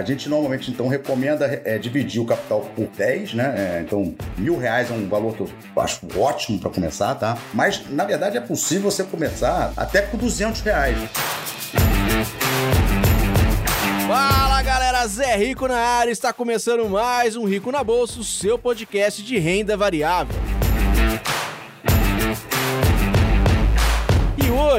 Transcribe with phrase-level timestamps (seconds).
[0.00, 3.54] a gente normalmente então recomenda é, dividir o capital por 10, né?
[3.56, 7.36] É, então, mil reais é um valor que eu acho ótimo para começar, tá?
[7.52, 10.96] Mas, na verdade, é possível você começar até com 200 reais.
[14.08, 18.58] Fala galera, Zé Rico na área, está começando mais um Rico na Bolsa, o seu
[18.58, 20.34] podcast de renda variável.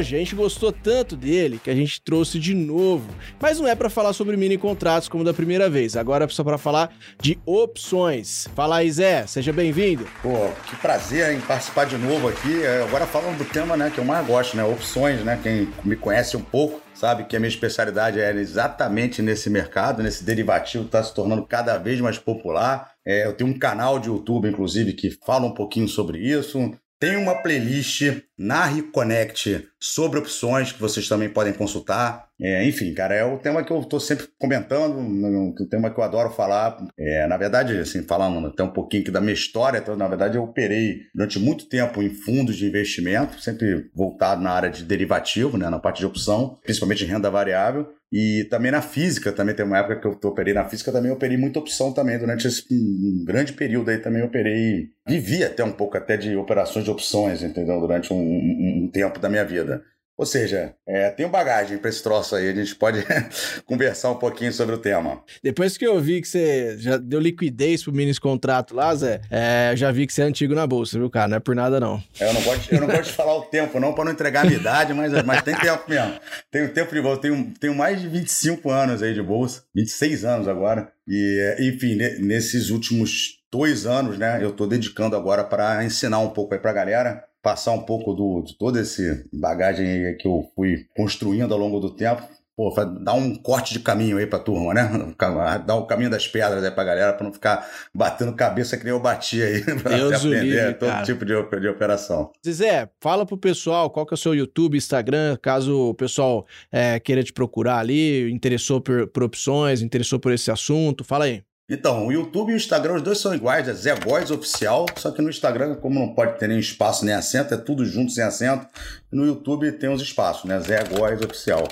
[0.01, 3.07] Hoje a gente gostou tanto dele que a gente trouxe de novo.
[3.39, 5.95] Mas não é para falar sobre mini contratos como da primeira vez.
[5.95, 6.91] Agora é só para falar
[7.21, 8.49] de opções.
[8.55, 9.27] Fala aí, Zé.
[9.27, 10.07] Seja bem-vindo.
[10.23, 12.63] Pô, que prazer em participar de novo aqui.
[12.63, 14.63] É, agora falando do tema né, que eu mais gosto, né?
[14.63, 15.39] Opções, né?
[15.41, 20.23] Quem me conhece um pouco sabe que a minha especialidade é exatamente nesse mercado, nesse
[20.23, 22.91] derivativo está se tornando cada vez mais popular.
[23.03, 26.71] É, eu tenho um canal de YouTube, inclusive, que fala um pouquinho sobre isso.
[27.01, 32.27] Tem uma playlist na Reconnect sobre opções que vocês também podem consultar.
[32.39, 36.03] É, enfim, cara, é o tema que eu estou sempre comentando, o tema que eu
[36.03, 36.77] adoro falar.
[36.95, 40.43] É, na verdade, assim, falando até um pouquinho da minha história, então, na verdade eu
[40.43, 45.71] operei durante muito tempo em fundos de investimento, sempre voltado na área de derivativo, né,
[45.71, 47.91] na parte de opção, principalmente renda variável.
[48.11, 51.37] E também na física, também tem uma época que eu operei na física, também operei
[51.37, 52.19] muita opção também.
[52.19, 56.83] Durante esse um grande período aí também operei, vivi até um pouco até de operações
[56.83, 57.79] de opções, entendeu?
[57.79, 59.81] Durante um, um, um tempo da minha vida.
[60.21, 63.03] Ou seja, é, tenho bagagem para esse troço aí, a gente pode
[63.65, 65.23] conversar um pouquinho sobre o tema.
[65.43, 69.73] Depois que eu vi que você já deu liquidez pro mini contrato lá, Zé, é,
[69.75, 71.27] já vi que você é antigo na bolsa, viu, cara?
[71.27, 72.03] Não é por nada, não.
[72.19, 74.41] É, eu, não gosto, eu não gosto de falar o tempo, não, para não entregar
[74.41, 76.13] a minha idade, mas, mas tem tempo mesmo.
[76.51, 80.47] Tenho tempo de bolsa, tenho, tenho mais de 25 anos aí de bolsa, 26 anos
[80.47, 80.91] agora.
[81.07, 86.53] E, enfim, nesses últimos dois anos, né, eu estou dedicando agora para ensinar um pouco
[86.53, 90.85] aí para a galera passar um pouco do, de toda esse bagagem que eu fui
[90.95, 92.21] construindo ao longo do tempo.
[92.55, 92.69] Pô,
[93.01, 95.15] dar um corte de caminho aí pra turma, né?
[95.65, 98.93] Dar o caminho das pedras aí pra galera, pra não ficar batendo cabeça que nem
[98.93, 99.63] eu bati aí.
[99.81, 101.05] Pra Deus aprender livre, todo cara.
[101.05, 102.29] tipo de, de operação.
[102.47, 106.99] Zé, fala pro pessoal qual que é o seu YouTube, Instagram, caso o pessoal é,
[106.99, 111.41] queira te procurar ali, interessou por, por opções, interessou por esse assunto, fala aí.
[111.73, 115.09] Então, o YouTube e o Instagram, os dois são iguais, é Zé Góes Oficial, só
[115.09, 118.21] que no Instagram, como não pode ter nem espaço nem acento, é tudo junto sem
[118.21, 118.67] acento.
[119.09, 120.59] No YouTube tem os espaços, né?
[120.59, 121.63] Zé Góes Oficial.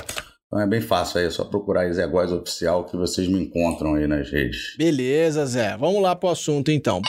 [0.47, 3.43] Então é bem fácil aí, é só procurar aí Zé Góes Oficial que vocês me
[3.43, 4.73] encontram aí nas redes.
[4.77, 5.75] Beleza, Zé.
[5.75, 7.01] Vamos lá pro assunto então.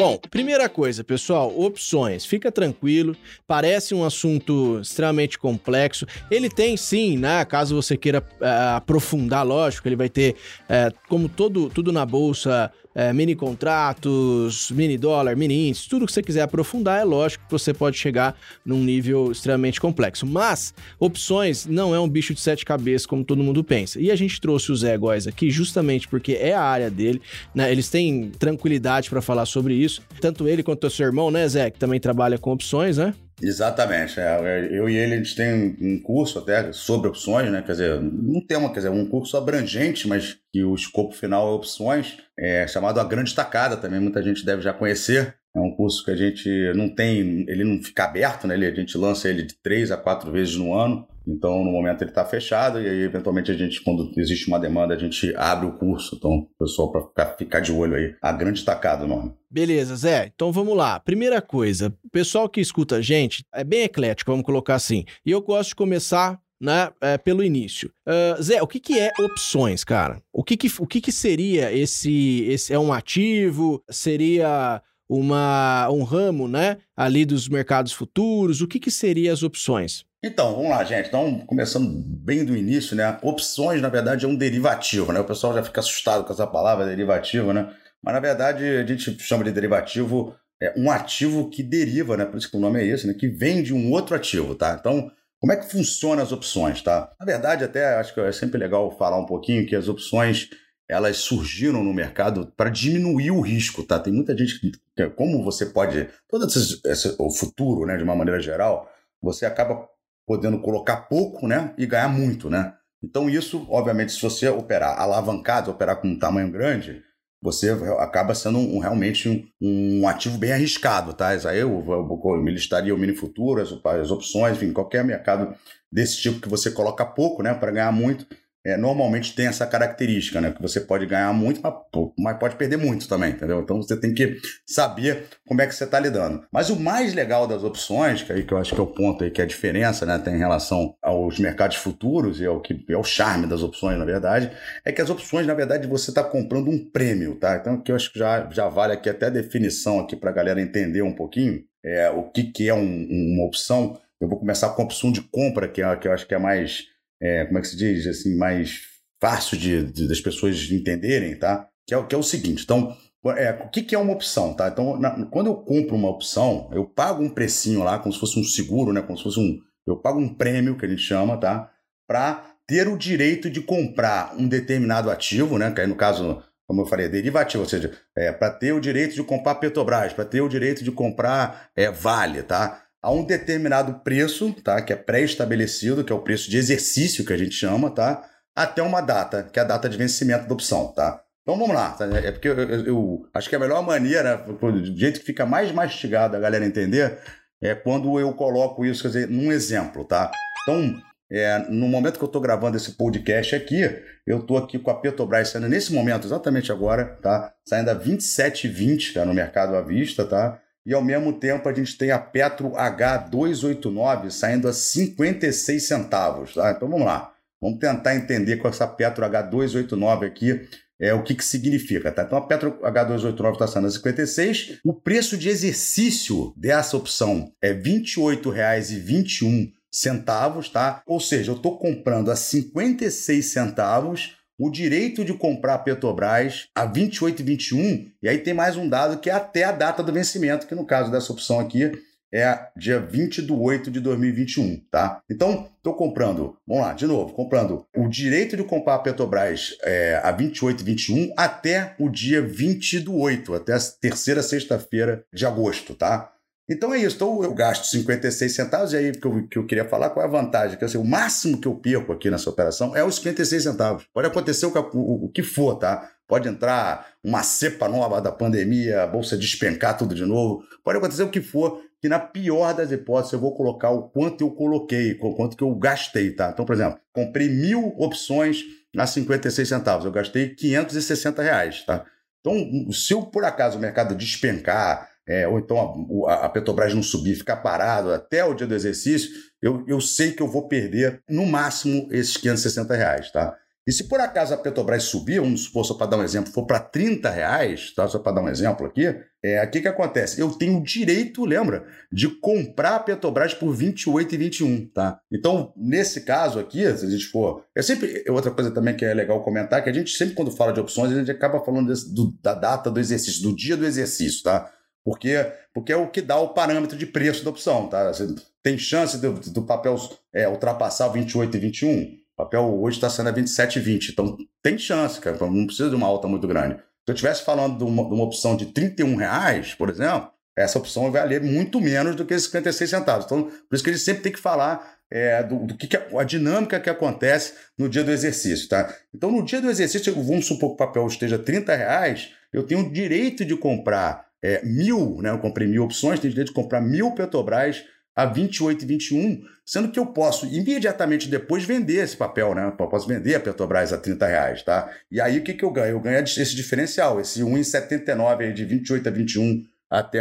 [0.00, 2.24] Bom, primeira coisa, pessoal, opções.
[2.24, 3.14] Fica tranquilo,
[3.46, 6.06] parece um assunto extremamente complexo.
[6.30, 7.44] Ele tem sim, né?
[7.44, 12.72] Caso você queira uh, aprofundar, lógico, ele vai ter, uh, como todo, tudo na bolsa,
[12.94, 17.52] é, mini contratos, mini dólar, mini índice, tudo que você quiser aprofundar, é lógico que
[17.52, 20.26] você pode chegar num nível extremamente complexo.
[20.26, 24.00] Mas opções não é um bicho de sete cabeças como todo mundo pensa.
[24.00, 27.20] E a gente trouxe o Zé Góes aqui justamente porque é a área dele,
[27.54, 27.70] né?
[27.70, 30.02] Eles têm tranquilidade para falar sobre isso.
[30.20, 33.14] Tanto ele quanto o seu irmão, né, Zé, que também trabalha com opções, né?
[33.42, 34.20] Exatamente.
[34.20, 37.62] É, eu e ele, a gente tem um curso até sobre opções, né?
[37.62, 41.54] Quer dizer, um tema, quer dizer, um curso abrangente, mas que o escopo final é
[41.54, 45.34] opções, é chamado A Grande Tacada, também muita gente deve já conhecer.
[45.54, 48.54] É um curso que a gente não tem, ele não fica aberto, né?
[48.54, 51.08] A gente lança ele de três a quatro vezes no ano.
[51.30, 54.94] Então, no momento ele está fechado e aí, eventualmente, a gente, quando existe uma demanda,
[54.94, 56.16] a gente abre o curso.
[56.16, 58.14] Então, pessoal, para ficar, ficar, de olho aí.
[58.20, 59.32] A grande tacada o nome.
[59.50, 60.30] Beleza, Zé.
[60.34, 60.98] Então vamos lá.
[61.00, 65.04] Primeira coisa, o pessoal que escuta a gente é bem eclético, vamos colocar assim.
[65.24, 67.90] E eu gosto de começar né, é, pelo início.
[68.06, 70.22] Uh, Zé, o que, que é opções, cara?
[70.32, 72.72] O que, que, o que, que seria esse, esse.
[72.72, 73.82] É um ativo?
[73.90, 76.76] Seria uma, um ramo, né?
[76.96, 78.60] Ali dos mercados futuros?
[78.60, 80.04] O que, que seria as opções?
[80.22, 81.08] Então, vamos lá, gente.
[81.08, 83.18] Então, começando bem do início, né?
[83.20, 85.18] Opções, na verdade, é um derivativo, né?
[85.18, 87.74] O pessoal já fica assustado com essa palavra derivativo, né?
[88.00, 90.32] Mas, na verdade, a gente chama de derivativo
[90.62, 92.24] é um ativo que deriva, né?
[92.24, 93.14] Por isso que o nome é esse, né?
[93.14, 94.76] Que vem de um outro ativo, tá?
[94.78, 95.10] Então,
[95.40, 97.10] como é que funcionam as opções, tá?
[97.18, 100.50] Na verdade, até acho que é sempre legal falar um pouquinho que as opções
[100.90, 103.98] elas surgiram no mercado para diminuir o risco, tá?
[103.98, 104.72] Tem muita gente que,
[105.08, 108.90] como você pode, todo esse, esse, o futuro, né, de uma maneira geral,
[109.22, 109.88] você acaba
[110.26, 112.74] podendo colocar pouco, né, e ganhar muito, né?
[113.02, 117.02] Então isso, obviamente, se você operar alavancado, operar com um tamanho grande,
[117.42, 121.34] você acaba sendo um, realmente um, um, ativo bem arriscado, tá?
[121.34, 125.02] Isso aí eu, eu, eu me listaria o mini futuro, as, as opções, enfim, qualquer
[125.02, 125.54] mercado
[125.90, 128.26] desse tipo que você coloca pouco, né, para ganhar muito,
[128.64, 130.50] é, normalmente tem essa característica, né?
[130.50, 131.74] Que você pode ganhar muito, mas,
[132.18, 133.60] mas, pode perder muito também, entendeu?
[133.60, 134.36] Então você tem que
[134.66, 136.44] saber como é que você está lidando.
[136.52, 139.24] Mas o mais legal das opções, que aí que eu acho que é o ponto
[139.24, 140.18] aí que é a diferença, né?
[140.18, 144.04] Tem em relação aos mercados futuros e ao que é o charme das opções, na
[144.04, 144.50] verdade,
[144.84, 147.56] é que as opções, na verdade, você está comprando um prêmio, tá?
[147.56, 150.34] Então que eu acho que já, já vale aqui até a definição aqui para a
[150.34, 153.98] galera entender um pouquinho é, o que, que é um, uma opção.
[154.20, 156.38] Eu vou começar com a opção de compra, que, é, que eu acho que é
[156.38, 156.84] mais
[157.20, 158.82] é, como é que se diz, assim, mais
[159.20, 161.68] fácil de, de, das pessoas entenderem, tá?
[161.86, 162.96] Que é, que é o seguinte, então,
[163.36, 164.68] é, o que, que é uma opção, tá?
[164.68, 168.38] Então, na, quando eu compro uma opção, eu pago um precinho lá, como se fosse
[168.38, 169.02] um seguro, né?
[169.02, 169.58] Como se fosse um...
[169.86, 171.70] Eu pago um prêmio, que a gente chama, tá?
[172.08, 175.70] Para ter o direito de comprar um determinado ativo, né?
[175.72, 178.80] Que aí, no caso, como eu falei, é derivativo, ou seja, é, para ter o
[178.80, 182.80] direito de comprar Petrobras, para ter o direito de comprar é, Vale, tá?
[183.02, 184.80] A um determinado preço, tá?
[184.82, 188.22] Que é pré-estabelecido, que é o preço de exercício que a gente chama, tá?
[188.54, 191.22] Até uma data, que é a data de vencimento da opção, tá?
[191.42, 192.06] Então vamos lá, tá?
[192.06, 195.72] é porque eu, eu, eu, acho que a melhor maneira, do jeito que fica mais
[195.72, 197.18] mastigado a galera entender,
[197.62, 200.30] é quando eu coloco isso, quer dizer, num exemplo, tá?
[200.62, 200.94] Então,
[201.30, 203.82] é, no momento que eu estou gravando esse podcast aqui,
[204.26, 207.52] eu estou aqui com a Petrobras saindo nesse momento, exatamente agora, tá?
[207.64, 209.24] Saindo a 27,20 tá?
[209.24, 210.60] no mercado à vista, tá?
[210.84, 216.54] E ao mesmo tempo a gente tem a Petro H289 saindo a 56 centavos.
[216.54, 216.70] Tá?
[216.70, 220.68] Então vamos lá, vamos tentar entender com essa Petro H289 aqui
[221.00, 222.12] é, o que, que significa.
[222.12, 222.22] Tá?
[222.22, 227.72] Então a Petro H289 está saindo a 56, o preço de exercício dessa opção é
[227.72, 231.02] R$ 28,21 centavos, tá?
[231.04, 236.84] Ou seja, eu estou comprando a 56 centavos o direito de comprar a Petrobras a
[236.84, 240.12] 28 e 21, e aí tem mais um dado que é até a data do
[240.12, 241.90] vencimento, que no caso dessa opção aqui
[242.32, 245.22] é dia 20 de 8 de 2021, tá?
[245.30, 250.20] Então, estou comprando, vamos lá, de novo, comprando o direito de comprar a Petrobras é,
[250.22, 255.46] a 28 e 21 até o dia 20 do 8, até a terceira sexta-feira de
[255.46, 256.30] agosto, tá?
[256.70, 257.16] Então é isso.
[257.16, 260.28] Então eu gasto 56 centavos, e aí que eu, que eu queria falar, qual é
[260.28, 260.78] a vantagem?
[260.78, 264.04] Que assim, o máximo que eu perco aqui nessa operação é os 56 centavos.
[264.14, 266.08] Pode acontecer o que, o, o que for, tá?
[266.28, 270.62] Pode entrar uma cepa nova da pandemia, a bolsa despencar tudo de novo.
[270.84, 274.42] Pode acontecer o que for, que na pior das hipóteses eu vou colocar o quanto
[274.42, 276.50] eu coloquei, o quanto que eu gastei, tá?
[276.52, 278.62] Então, por exemplo, comprei mil opções
[278.96, 282.04] a 56 centavos, eu gastei 560 reais, tá?
[282.40, 287.04] Então, se eu, por acaso o mercado despencar, é, ou então a, a, Petrobras não
[287.04, 289.30] subir, ficar parado até o dia do exercício,
[289.62, 293.56] eu, eu sei que eu vou perder no máximo esses 560 reais, tá?
[293.86, 296.66] E se por acaso a Petrobras subir, vamos supor, só para dar um exemplo, for
[296.66, 298.06] para 30 reais, tá?
[298.08, 299.06] só para dar um exemplo aqui,
[299.42, 300.40] é, o que, que acontece?
[300.40, 305.20] Eu tenho o direito, lembra, de comprar a Petrobras por 28 e 21, tá?
[305.32, 307.64] Então, nesse caso aqui, se a gente for...
[307.74, 308.24] É sempre...
[308.28, 311.12] Outra coisa também que é legal comentar, que a gente sempre quando fala de opções,
[311.12, 314.70] a gente acaba falando desse, do, da data do exercício, do dia do exercício, tá?
[315.04, 318.12] Porque, porque é o que dá o parâmetro de preço da opção, tá?
[318.12, 319.96] Você tem chance do, do papel
[320.32, 322.02] é, ultrapassar 28 e 21?
[322.34, 324.08] O papel hoje está sendo a 27 e 20.
[324.10, 325.36] Então tem chance, cara.
[325.40, 326.76] Não precisa de uma alta muito grande.
[326.76, 330.78] Se eu estivesse falando de uma, de uma, opção de 31 reais, por exemplo, essa
[330.78, 333.24] opção vai valer muito menos do que 56 centavos.
[333.24, 335.96] Então, por isso que a gente sempre tem que falar é, do, do, que, que
[335.96, 338.94] a, a, dinâmica que acontece no dia do exercício, tá?
[339.14, 342.86] Então, no dia do exercício, vamos supor que o papel esteja 30 reais, eu tenho
[342.86, 345.30] o direito de comprar é, mil, né?
[345.30, 347.84] Eu comprei mil opções, tenho direito de comprar mil Petrobras
[348.14, 352.66] a 28 e 21, sendo que eu posso imediatamente depois vender esse papel, né?
[352.66, 354.90] Eu posso vender a Petrobras a 30 reais, tá?
[355.10, 355.92] E aí o que, que eu ganho?
[355.92, 360.18] Eu ganho esse diferencial, esse 1,79 aí de 28 a 21 até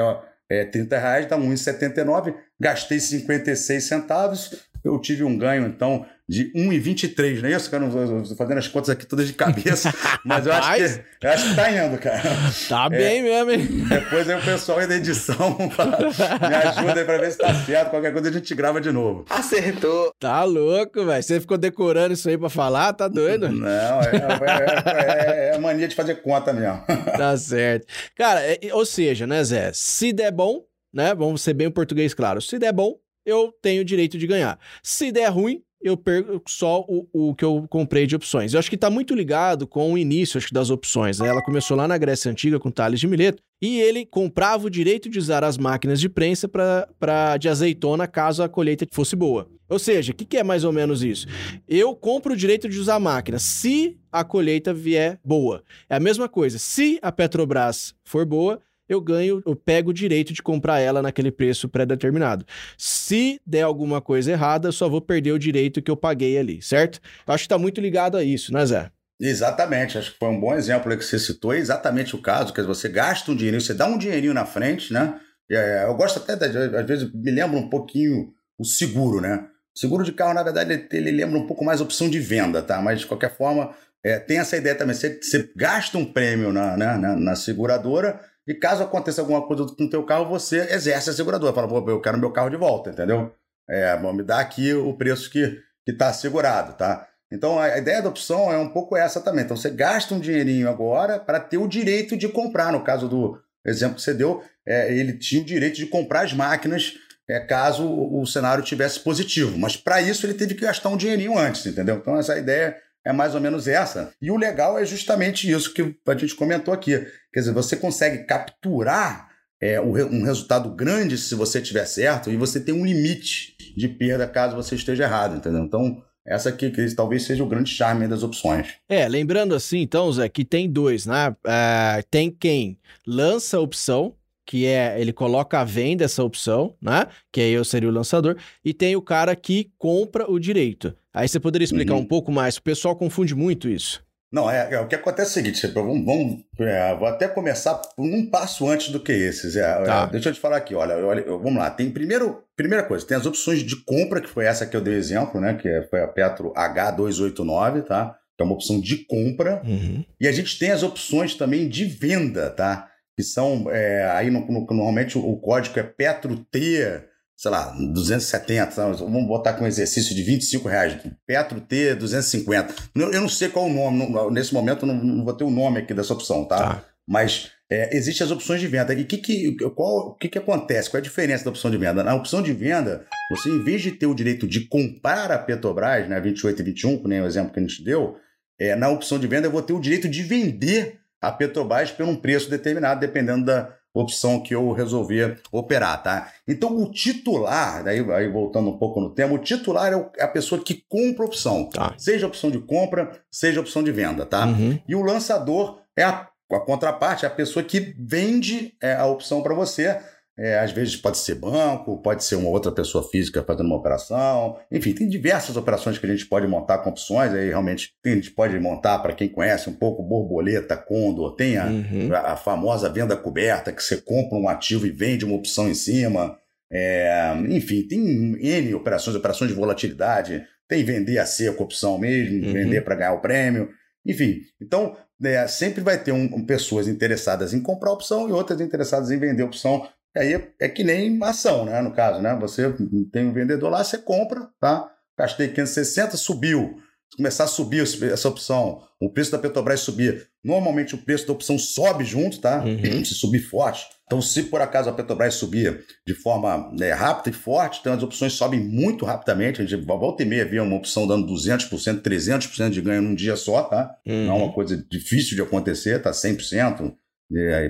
[0.49, 7.41] é, 30 reais, dá 1,79, gastei 56 centavos, eu tive um ganho, então, de 1,23,
[7.41, 7.85] não é isso, cara?
[7.85, 9.91] Eu estou fazendo as contas aqui todas de cabeça,
[10.23, 12.21] mas eu acho, que, eu acho que tá indo, cara.
[12.69, 13.67] Tá é, bem mesmo, hein?
[13.89, 17.89] Depois aí o pessoal aí da edição me ajuda aí pra ver se tá certo.
[17.89, 19.25] Qualquer coisa a gente grava de novo.
[19.27, 20.13] Acertou.
[20.19, 21.23] Tá louco, velho.
[21.23, 22.93] Você ficou decorando isso aí pra falar?
[22.93, 23.49] Tá doido?
[23.49, 24.11] Não, é,
[24.45, 26.79] é, é, é mania de fazer conta mesmo.
[27.19, 27.87] Tá certo.
[28.15, 28.41] Cara,
[28.73, 29.71] ou seja, né, Zé?
[29.73, 31.13] Se der bom, né?
[31.15, 32.39] Vamos ser bem o português claro.
[32.39, 32.95] Se der bom,
[33.25, 34.59] eu tenho o direito de ganhar.
[34.83, 38.53] Se der ruim, eu perco só o, o que eu comprei de opções.
[38.53, 41.19] Eu acho que está muito ligado com o início acho, das opções.
[41.19, 41.27] Né?
[41.27, 45.09] Ela começou lá na Grécia Antiga com Tales de Mileto e ele comprava o direito
[45.09, 49.49] de usar as máquinas de prensa para de azeitona caso a colheita fosse boa.
[49.69, 51.27] Ou seja, o que, que, é mais ou menos isso?
[51.67, 55.63] Eu compro o direito de usar a máquina se a colheita vier boa.
[55.87, 56.57] É a mesma coisa.
[56.57, 61.31] Se a Petrobras for boa, eu ganho, eu pego o direito de comprar ela naquele
[61.31, 62.45] preço pré-determinado.
[62.77, 66.99] Se der alguma coisa errada, só vou perder o direito que eu paguei ali, certo?
[67.27, 68.91] Acho que está muito ligado a isso, né, Zé?
[69.21, 72.61] Exatamente, acho que foi um bom exemplo que você citou, é exatamente o caso, que
[72.61, 75.19] você gasta um dinheirinho, você dá um dinheirinho na frente, né?
[75.51, 79.47] É, eu gosto até, às vezes, me lembra um pouquinho o seguro, né?
[79.75, 82.61] O seguro de carro, na verdade, ele, ele lembra um pouco mais opção de venda,
[82.61, 82.81] tá?
[82.81, 84.95] Mas, de qualquer forma, é, tem essa ideia também.
[84.95, 88.19] Você, você gasta um prêmio na, na, na, na, seguradora
[88.49, 91.53] e caso aconteça alguma coisa com o teu carro, você exerce a seguradora.
[91.53, 93.31] Fala, eu quero meu carro de volta, entendeu?
[93.69, 97.07] É, me dar aqui o preço que está assegurado, tá?
[97.31, 99.45] Então, a ideia da opção é um pouco essa também.
[99.45, 102.71] Então, você gasta um dinheirinho agora para ter o direito de comprar.
[102.71, 106.33] No caso do exemplo que você deu, é, ele tinha o direito de comprar as
[106.33, 106.95] máquinas
[107.29, 109.59] é, caso o cenário tivesse positivo.
[109.59, 111.97] Mas para isso ele teve que gastar um dinheirinho antes, entendeu?
[111.97, 112.75] Então, essa ideia
[113.05, 114.11] é mais ou menos essa.
[114.21, 116.99] E o legal é justamente isso que a gente comentou aqui.
[117.33, 119.29] Quer dizer, você consegue capturar
[119.61, 124.27] é, um resultado grande se você tiver certo e você tem um limite de perda
[124.27, 125.63] caso você esteja errado, entendeu?
[125.63, 128.75] Então, essa aqui que talvez seja o grande charme das opções.
[128.87, 131.29] É, lembrando assim, então, Zé, que tem dois, né?
[131.29, 134.15] Uh, tem quem lança a opção,
[134.45, 137.07] que é ele coloca a venda essa opção, né?
[137.31, 140.95] Que aí eu seria o lançador, e tem o cara que compra o direito.
[141.13, 142.01] Aí você poderia explicar uhum.
[142.01, 142.57] um pouco mais?
[142.57, 144.03] O pessoal confunde muito isso.
[144.31, 147.81] Não, é, é o que acontece é o seguinte, vamos, vamos é, vou até começar
[147.97, 149.55] um passo antes do que esses.
[149.55, 150.05] É, tá.
[150.05, 151.71] deixa eu te falar aqui, olha, olha, vamos lá.
[151.71, 154.93] Tem primeiro, primeira coisa, tem as opções de compra, que foi essa que eu dei
[154.93, 155.55] exemplo, né?
[155.55, 158.15] Que é, foi a Petro H289, tá?
[158.37, 159.63] Que é uma opção de compra.
[159.65, 160.05] Uhum.
[160.21, 162.87] E a gente tem as opções também de venda, tá?
[163.17, 167.03] Que são, é, aí no, no, normalmente o, o código é Petro T
[167.39, 172.75] sei lá, 270, vamos botar com um exercício de 25 reais, Petro T 250.
[172.93, 175.79] Eu, eu não sei qual o nome, nesse momento não, não, vou ter o nome
[175.79, 176.57] aqui dessa opção, tá?
[176.57, 176.85] tá.
[177.07, 178.93] Mas é, existem as opções de venda.
[178.93, 180.89] E que, que, qual, o que, que acontece?
[180.89, 182.03] Qual é a diferença da opção de venda?
[182.03, 186.09] Na opção de venda, você, em vez de ter o direito de comprar a Petrobras,
[186.09, 188.17] né, 28 e 21, que nem o exemplo que a gente deu,
[188.59, 192.05] é, na opção de venda eu vou ter o direito de vender a Petrobras por
[192.05, 196.31] um preço determinado, dependendo da, opção que eu resolver operar, tá?
[196.47, 200.27] Então o titular, daí aí voltando um pouco no tema, o titular é, é a
[200.27, 201.93] pessoa que compra a opção, tá.
[201.97, 204.45] seja a opção de compra, seja a opção de venda, tá?
[204.45, 204.79] Uhum.
[204.87, 209.41] E o lançador é a, a contraparte, é a pessoa que vende é, a opção
[209.41, 209.99] para você
[210.39, 214.57] é, às vezes pode ser banco, pode ser uma outra pessoa física fazendo uma operação.
[214.71, 217.33] Enfim, tem diversas operações que a gente pode montar com opções.
[217.33, 221.35] Aí realmente a gente pode montar, para quem conhece um pouco, borboleta, condor.
[221.35, 222.09] Tem a, uhum.
[222.13, 225.73] a, a, famosa venda coberta, que você compra um ativo e vende uma opção em
[225.73, 226.37] cima.
[226.71, 227.99] É, enfim, tem
[228.39, 230.45] N operações, operações de volatilidade.
[230.69, 232.53] Tem vender a seco opção mesmo, uhum.
[232.53, 233.71] vender para ganhar o prêmio.
[234.05, 238.61] Enfim, então é, sempre vai ter um, um, pessoas interessadas em comprar opção e outras
[238.61, 239.85] interessadas em vender opção
[240.15, 241.81] Aí é que nem ação, né?
[241.81, 242.35] No caso, né?
[242.41, 242.73] Você
[243.11, 244.89] tem um vendedor lá, você compra, tá?
[245.17, 246.77] Gastei 560, subiu.
[247.11, 251.33] Se começar a subir essa opção, o preço da Petrobras subir, normalmente o preço da
[251.33, 252.63] opção sobe junto, tá?
[252.63, 253.03] Uhum.
[253.03, 253.85] Se subir forte.
[254.05, 258.03] Então, se por acaso a Petrobras subir de forma né, rápida e forte, então as
[258.03, 259.61] opções sobem muito rapidamente.
[259.61, 263.35] A gente volta e meia via uma opção dando 200%, 300% de ganho num dia
[263.35, 263.95] só, tá?
[264.05, 264.25] Uhum.
[264.25, 266.93] Não é uma coisa difícil de acontecer, tá 100%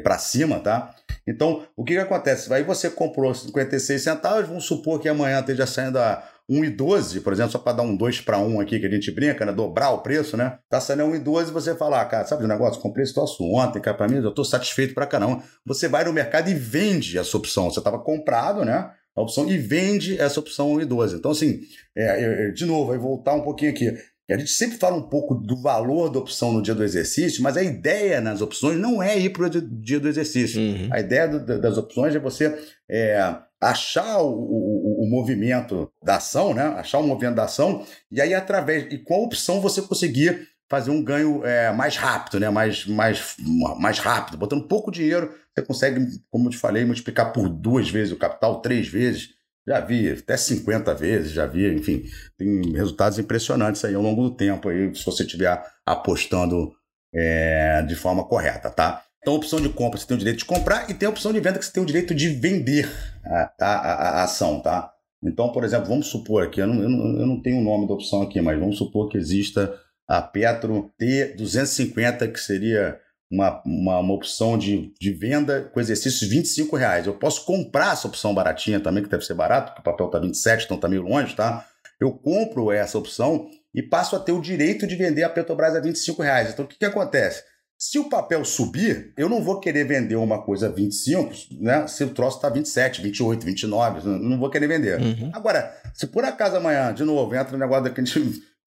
[0.03, 0.95] para cima, tá?
[1.27, 2.51] Então, o que, que acontece?
[2.53, 7.51] Aí você comprou 56 centavos, vamos supor que amanhã esteja saindo a 1,12, por exemplo,
[7.51, 9.51] só para dar um 2 para 1 aqui que a gente brinca, né?
[9.51, 10.57] Dobrar o preço, né?
[10.67, 12.81] Tá saindo a 1,12 e você fala, ah, cara, sabe o negócio?
[12.81, 15.43] Comprei esse troço ontem, cara, para mim eu tô satisfeito para caramba.
[15.63, 17.69] Você vai no mercado e vende essa opção.
[17.69, 18.91] Você estava comprado, né?
[19.15, 21.17] A opção e vende essa opção 1,12.
[21.17, 21.59] Então, assim,
[21.95, 23.95] é, de novo, vai voltar um pouquinho aqui.
[24.29, 27.57] A gente sempre fala um pouco do valor da opção no dia do exercício, mas
[27.57, 30.61] a ideia nas opções não é ir para o dia do exercício.
[30.61, 30.89] Uhum.
[30.91, 32.55] A ideia do, das opções é você
[32.87, 36.63] é, achar o, o, o, movimento da ação, né?
[36.77, 41.03] achar o movimento da ação, e aí através, e a opção você conseguir fazer um
[41.03, 42.49] ganho é, mais rápido, né?
[42.51, 43.35] mais, mais,
[43.79, 44.37] mais rápido.
[44.37, 48.61] Botando pouco dinheiro, você consegue, como eu te falei, multiplicar por duas vezes o capital,
[48.61, 49.38] três vezes.
[49.69, 52.03] Já vi até 50 vezes, já vi, enfim,
[52.35, 56.73] tem resultados impressionantes aí ao longo do tempo aí, se você estiver apostando
[57.13, 59.03] é, de forma correta, tá?
[59.21, 61.31] Então, a opção de compra você tem o direito de comprar e tem a opção
[61.31, 62.89] de venda que você tem o direito de vender
[63.23, 64.91] a, a, a ação, tá?
[65.23, 67.87] Então, por exemplo, vamos supor aqui, eu não, eu, não, eu não tenho o nome
[67.87, 69.71] da opção aqui, mas vamos supor que exista
[70.07, 72.99] a Petro T250, que seria
[73.31, 77.05] uma, uma, uma, opção de, de venda com exercícios de 25 reais.
[77.05, 80.19] Eu posso comprar essa opção baratinha também, que deve ser barato, porque o papel está
[80.19, 81.65] 27, então está meio longe, tá?
[81.99, 85.79] Eu compro essa opção e passo a ter o direito de vender a Petrobras a
[85.79, 86.51] 25 reais.
[86.51, 87.43] Então o que, que acontece?
[87.77, 91.31] Se o papel subir, eu não vou querer vender uma coisa 25,
[91.61, 91.87] né?
[91.87, 94.99] Se o troço tá 27, 28, 29, não vou querer vender.
[94.99, 95.31] Uhum.
[95.33, 98.07] Agora, se por acaso amanhã, de novo, entra um negócio daquele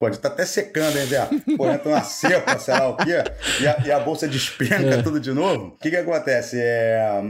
[0.02, 1.28] Pode estar tá até secando, hein, Zé?
[1.56, 3.23] Pô, entra uma cepa, sei lá o quê,
[3.61, 5.00] e a, e a bolsa despenca é.
[5.00, 5.66] tudo de novo.
[5.66, 6.56] O que que acontece?
[6.59, 7.23] É,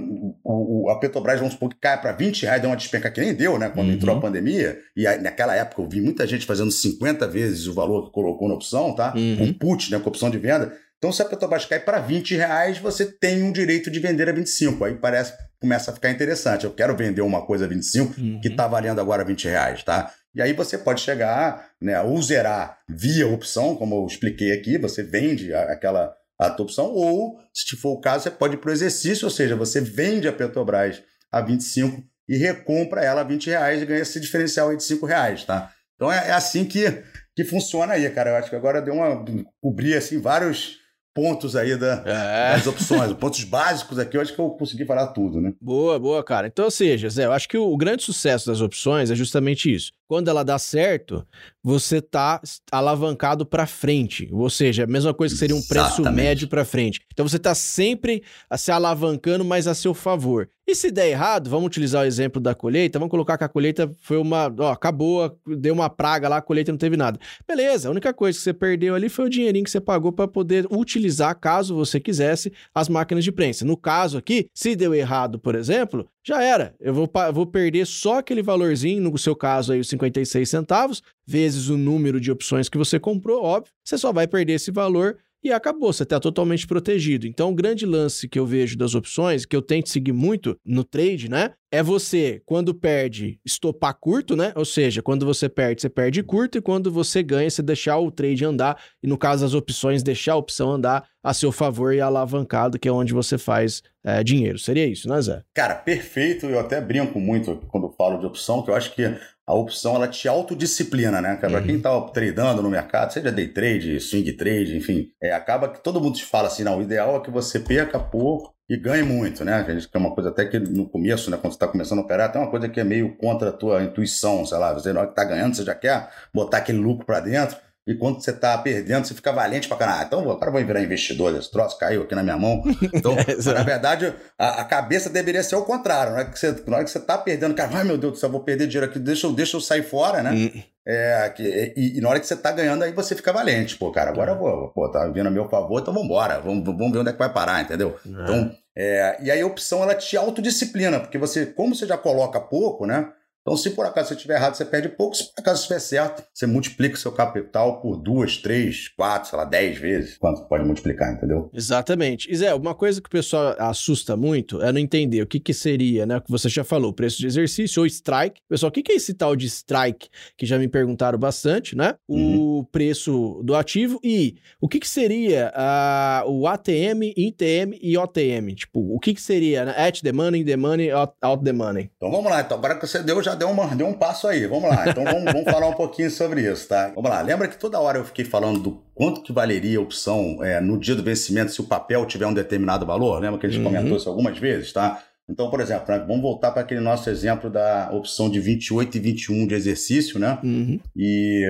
[0.43, 3.21] o, o, a Petrobras, vamos supor que cai para 20 reais, deu uma despenca que
[3.21, 3.69] nem deu, né?
[3.69, 3.93] Quando uhum.
[3.93, 4.79] entrou a pandemia.
[4.97, 8.49] E aí, naquela época eu vi muita gente fazendo 50 vezes o valor que colocou
[8.49, 9.13] na opção, tá?
[9.15, 9.37] Uhum.
[9.37, 9.99] Com put, né?
[9.99, 10.73] Com opção de venda.
[10.97, 14.33] Então, se a Petrobras cai para 20 reais, você tem um direito de vender a
[14.33, 14.83] 25.
[14.87, 16.65] Aí parece, começa a ficar interessante.
[16.65, 18.41] Eu quero vender uma coisa a 25 uhum.
[18.41, 20.11] que está valendo agora 20 reais, tá?
[20.35, 25.03] E aí você pode chegar, né, ou zerar via opção, como eu expliquei aqui, você
[25.03, 28.73] vende aquela a tua opção, ou, se for o caso, você pode ir para o
[28.73, 33.83] exercício, ou seja, você vende a Petrobras a 25 e recompra ela a 20 reais
[33.83, 35.71] e ganha esse diferencial aí de 5 reais, tá?
[35.95, 37.03] Então é, é assim que,
[37.37, 38.31] que funciona aí, cara.
[38.31, 39.25] Eu acho que agora deu uma.
[39.61, 40.81] cobrir assim vários
[41.15, 42.53] pontos aí da, é.
[42.55, 45.53] das opções, pontos básicos aqui, eu acho que eu consegui falar tudo, né?
[45.61, 46.47] Boa, boa, cara.
[46.47, 49.73] Então, ou seja, Zé, eu acho que o, o grande sucesso das opções é justamente
[49.73, 49.93] isso.
[50.13, 51.27] Quando ela dá certo,
[51.65, 52.39] você tá
[52.71, 56.15] alavancado para frente, ou seja, a mesma coisa que seria um preço Exatamente.
[56.15, 57.01] médio para frente.
[57.11, 58.23] Então você tá sempre
[58.55, 60.51] se alavancando, mas a seu favor.
[60.67, 63.91] E se der errado, vamos utilizar o exemplo da colheita, vamos colocar que a colheita
[64.03, 67.19] foi uma, ó, acabou, deu uma praga lá, a colheita não teve nada.
[67.49, 70.29] Beleza, a única coisa que você perdeu ali foi o dinheirinho que você pagou para
[70.29, 73.65] poder utilizar, caso você quisesse, as máquinas de prensa.
[73.65, 76.75] No caso aqui, se deu errado, por exemplo, já era.
[76.79, 81.69] Eu vou, vou perder só aquele valorzinho, no seu caso aí, os 56 centavos, vezes
[81.69, 83.73] o número de opções que você comprou, óbvio.
[83.85, 87.27] Você só vai perder esse valor e acabou, você está totalmente protegido.
[87.27, 90.85] Então, o grande lance que eu vejo das opções, que eu tento seguir muito no
[90.85, 91.51] trade, né?
[91.69, 94.53] É você, quando perde, estopar curto, né?
[94.55, 98.13] Ou seja, quando você perde, você perde curto, e quando você ganha, você deixar o
[98.13, 102.01] trade andar, e no caso das opções, deixar a opção andar a seu favor e
[102.01, 104.59] alavancado, que é onde você faz é, dinheiro.
[104.59, 105.43] Seria isso, né, Zé?
[105.55, 106.47] Cara, perfeito.
[106.47, 109.05] Eu até brinco muito quando falo de opção, que eu acho que
[109.47, 111.37] a opção ela te autodisciplina, né?
[111.37, 111.67] Para uhum.
[111.67, 116.01] quem tá tradando no mercado, seja day trade, swing trade, enfim, é, acaba que todo
[116.01, 119.45] mundo te fala assim, não, o ideal é que você perca pouco e ganhe muito,
[119.45, 119.55] né?
[119.55, 122.03] A gente tem uma coisa até que no começo, né, quando você está começando a
[122.03, 125.01] operar, tem uma coisa que é meio contra a tua intuição, sei lá, você na
[125.01, 127.57] hora que tá ganhando, você já quer botar aquele lucro para dentro.
[127.85, 130.01] E quando você tá perdendo, você fica valente pra caralho.
[130.03, 131.35] Ah, então agora vou virar investidor.
[131.35, 132.63] Esse troço caiu aqui na minha mão.
[132.95, 136.13] Então, é, na verdade, a, a, cabeça deveria ser o contrário.
[136.13, 138.19] Na hora, que você, na hora que você tá perdendo, cara, ai meu Deus do
[138.19, 140.31] céu, vou perder dinheiro aqui, deixa eu, deixa eu sair fora, né?
[140.31, 140.63] Hum.
[140.87, 141.43] É, que,
[141.77, 143.77] e, e, na hora que você tá ganhando, aí você fica valente.
[143.77, 146.41] Pô, cara, agora eu vou, pô, tá vindo a meu favor, então vambora.
[146.41, 147.99] Vamos, vamos ver onde é que vai parar, entendeu?
[148.05, 148.09] É.
[148.09, 152.41] Então, é, e aí a opção, ela te autodisciplina, porque você, como você já coloca
[152.41, 153.11] pouco, né?
[153.43, 155.17] Então, se por acaso você estiver errado, você perde pouco.
[155.17, 159.39] Se por acaso estiver certo, você multiplica o seu capital por duas, três, quatro, sei
[159.39, 160.17] lá, dez vezes.
[160.17, 161.51] Quanto pode multiplicar, entendeu?
[161.53, 162.31] Exatamente.
[162.31, 165.53] E Zé, uma coisa que o pessoal assusta muito é não entender o que, que
[165.53, 166.19] seria, né?
[166.19, 168.41] O que você já falou, preço de exercício ou strike.
[168.49, 170.09] Pessoal, o que, que é esse tal de strike?
[170.37, 171.97] Que já me perguntaram bastante, né?
[172.09, 172.61] Uhum.
[172.61, 178.55] O preço do ativo e o que, que seria uh, o ATM, ITM e OTM?
[178.55, 179.75] Tipo, o que, que seria, né?
[179.77, 181.91] At the money, in the money, out, out the money.
[181.97, 182.41] Então vamos lá.
[182.41, 184.47] Então, agora que você deu, já já deu, uma, deu um passo aí.
[184.47, 184.89] Vamos lá.
[184.89, 186.93] Então vamos, vamos falar um pouquinho sobre isso, tá?
[186.95, 187.21] Vamos lá.
[187.21, 190.79] Lembra que toda hora eu fiquei falando do quanto que valeria a opção é, no
[190.79, 193.21] dia do vencimento se o papel tiver um determinado valor?
[193.21, 193.73] Lembra que a gente uhum.
[193.73, 195.03] comentou isso algumas vezes, tá?
[195.29, 199.01] Então, por exemplo, né, vamos voltar para aquele nosso exemplo da opção de 28 e
[199.01, 200.39] 21 de exercício, né?
[200.43, 200.79] Uhum.
[200.97, 201.47] E,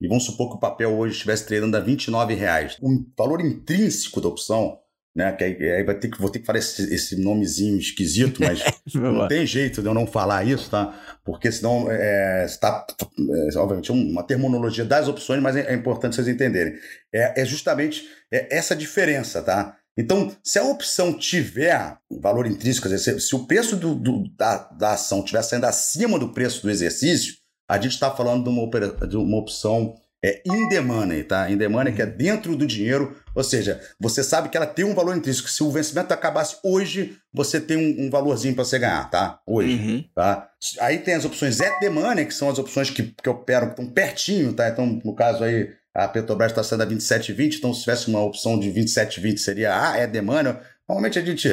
[0.00, 2.76] e vamos supor que o papel hoje estivesse tradando a 29 reais.
[2.80, 4.78] O valor intrínseco da opção
[5.14, 5.32] né?
[5.32, 8.62] Que aí, aí, vai ter que, vou ter que falar esse, esse nomezinho esquisito, mas
[8.94, 11.18] não tem jeito de eu não falar isso, tá?
[11.24, 16.28] Porque senão é, está, é, obviamente, uma terminologia das opções, mas é, é importante vocês
[16.28, 16.74] entenderem.
[17.12, 19.76] É, é justamente é essa diferença, tá?
[19.98, 24.28] Então, se a opção tiver valor intrínseco, quer dizer, se, se o preço do, do,
[24.36, 27.34] da, da ação estiver saindo acima do preço do exercício,
[27.68, 31.50] a gente está falando de uma, de uma opção é in the money, tá?
[31.50, 34.84] In the money, que é dentro do dinheiro, ou seja, você sabe que ela tem
[34.84, 35.48] um valor intrínseco.
[35.48, 39.40] Se o vencimento acabasse hoje, você tem um, um valorzinho para você ganhar, tá?
[39.46, 40.04] Hoje, uhum.
[40.14, 40.50] tá?
[40.80, 43.80] Aí tem as opções at the money, que são as opções que, que operam, que
[43.80, 44.68] estão pertinho, tá?
[44.68, 48.58] Então, no caso aí, a Petrobras está sendo a 27,20, então se tivesse uma opção
[48.58, 50.54] de 27,20 seria a ah, at the money.
[50.88, 51.48] Normalmente a gente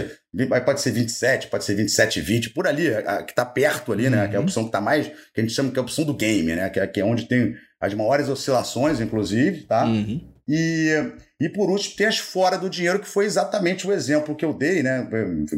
[0.66, 4.24] pode ser 27, pode ser 27, 20, por ali, a, que está perto ali, né?
[4.24, 4.30] Uhum.
[4.30, 6.04] Que é a opção que está mais, que a gente chama que é a opção
[6.04, 6.70] do game, né?
[6.70, 9.86] Que é, que é onde tem as maiores oscilações, inclusive, tá?
[9.86, 10.22] Uhum.
[10.48, 10.94] E,
[11.42, 14.54] e por último, tem as fora do dinheiro, que foi exatamente o exemplo que eu
[14.54, 15.06] dei, né?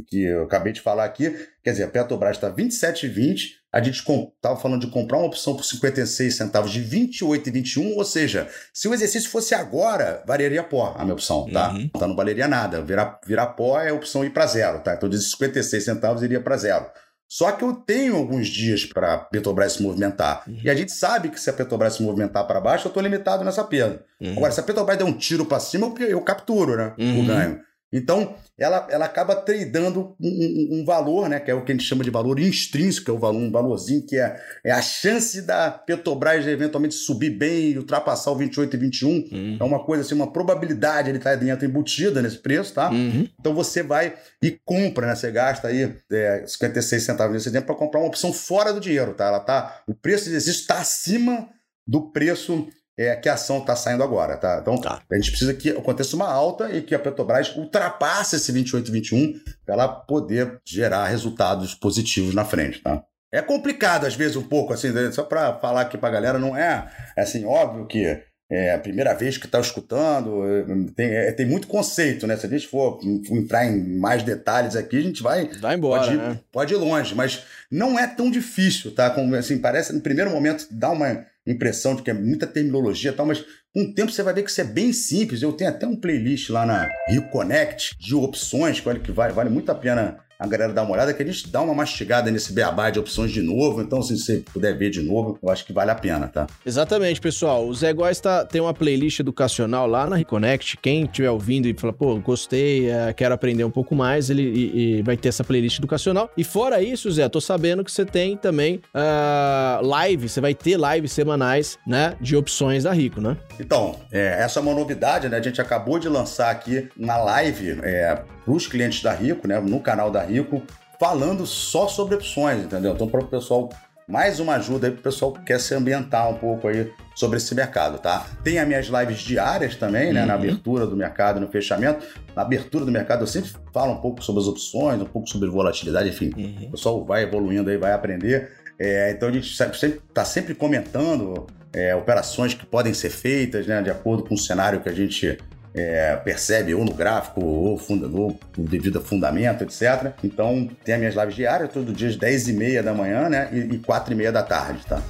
[0.07, 1.35] Que eu acabei de falar aqui.
[1.63, 5.63] Quer dizer, a Petrobras está 27,20, a gente estava falando de comprar uma opção por
[5.63, 11.13] 56 centavos de 28,21, ou seja, se o exercício fosse agora, valeria pó a minha
[11.13, 11.69] opção, tá?
[11.69, 11.91] Uhum.
[11.93, 12.81] Então não valeria nada.
[12.81, 14.95] Virar, virar pó é a opção ir para zero, tá?
[14.95, 16.87] Então de 56 centavos iria para zero.
[17.29, 20.43] Só que eu tenho alguns dias para a Petrobras se movimentar.
[20.47, 20.61] Uhum.
[20.63, 23.43] E a gente sabe que se a Petrobras se movimentar para baixo, eu estou limitado
[23.43, 24.03] nessa perda.
[24.19, 24.33] Uhum.
[24.35, 27.21] Agora, se a Petrobras der um tiro para cima, eu, eu capturo né, uhum.
[27.21, 27.61] o ganho.
[27.91, 31.87] Então, ela, ela acaba tradando um, um, valor, né, que é o que a gente
[31.87, 35.71] chama de valor intrínseco, é o valor, um valorzinho que é, é a chance da
[35.71, 39.09] Petrobras eventualmente subir bem e ultrapassar o 28 e 21.
[39.09, 39.57] Uhum.
[39.59, 42.91] É uma coisa assim, uma probabilidade, ele está dentro embutida nesse preço, tá?
[42.91, 43.27] Uhum.
[43.39, 45.15] Então você vai e compra, né?
[45.15, 49.13] Você gasta aí é, 56 centavos nesse tempo para comprar uma opção fora do dinheiro,
[49.13, 49.27] tá?
[49.27, 51.49] Ela tá, o preço de exercício está acima
[51.87, 52.67] do preço
[52.99, 54.59] é, que a ação está saindo agora, tá?
[54.61, 55.01] Então, tá.
[55.09, 59.75] a gente precisa que aconteça uma alta e que a Petrobras ultrapasse esse 28,21 para
[59.75, 63.01] ela poder gerar resultados positivos na frente, tá?
[63.31, 65.09] É complicado, às vezes, um pouco, assim, né?
[65.13, 69.13] só para falar aqui para a galera, não é, assim, óbvio que é a primeira
[69.13, 72.35] vez que está escutando, é, tem, é, tem muito conceito, né?
[72.35, 75.47] Se a gente for entrar em mais detalhes aqui, a gente vai.
[75.59, 76.01] Vai embora.
[76.01, 76.39] Pode ir, né?
[76.51, 79.09] pode ir longe, mas não é tão difícil, tá?
[79.11, 83.13] Como, assim, parece, no primeiro momento, dá uma impressão de que é muita terminologia e
[83.13, 85.41] tal, mas com o tempo você vai ver que isso é bem simples.
[85.41, 89.33] Eu tenho até um playlist lá na Rio Connect de opções, que olha que vale,
[89.33, 92.31] vale muito a pena a galera dar uma olhada, que a gente dá uma mastigada
[92.31, 93.81] nesse beabá de opções de novo.
[93.81, 96.47] Então, se você puder ver de novo, eu acho que vale a pena, tá?
[96.65, 97.67] Exatamente, pessoal.
[97.67, 100.77] O Zé Góes tá, tem uma playlist educacional lá na Reconnect.
[100.77, 104.99] Quem estiver ouvindo e falar, pô, gostei, é, quero aprender um pouco mais, ele e,
[104.99, 106.31] e vai ter essa playlist educacional.
[106.37, 110.77] E fora isso, Zé, tô sabendo que você tem também uh, live, você vai ter
[110.79, 113.35] lives semanais, né, de opções da Rico, né?
[113.59, 115.37] Então, é, essa é uma novidade, né?
[115.37, 119.59] A gente acabou de lançar aqui na live é, para os clientes da Rico, né,
[119.59, 120.63] no canal da Rico,
[120.99, 122.93] falando só sobre opções, entendeu?
[122.93, 123.69] Então, para o pessoal,
[124.07, 127.37] mais uma ajuda aí para o pessoal que quer se ambientar um pouco aí sobre
[127.37, 128.25] esse mercado, tá?
[128.43, 130.27] Tem as minhas lives diárias também, né, uhum.
[130.27, 132.05] na abertura do mercado no fechamento.
[132.35, 135.47] Na abertura do mercado eu sempre falo um pouco sobre as opções, um pouco sobre
[135.47, 136.31] volatilidade, enfim.
[136.35, 136.67] Uhum.
[136.67, 138.51] O pessoal vai evoluindo aí, vai aprender.
[138.79, 143.67] É, então a gente está sempre, tá sempre comentando é, operações que podem ser feitas,
[143.67, 145.37] né, de acordo com o cenário que a gente
[145.73, 150.13] é, percebe ou no gráfico ou, funda, ou devido a fundamento, etc.
[150.23, 153.49] Então, tem as minhas lives diárias, todo dia às 10 e meia da manhã, né?
[153.51, 155.01] E, e 4 e meia da tarde, tá?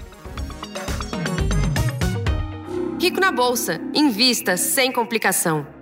[3.02, 3.80] Rico na Bolsa.
[3.94, 5.79] Invista sem complicação.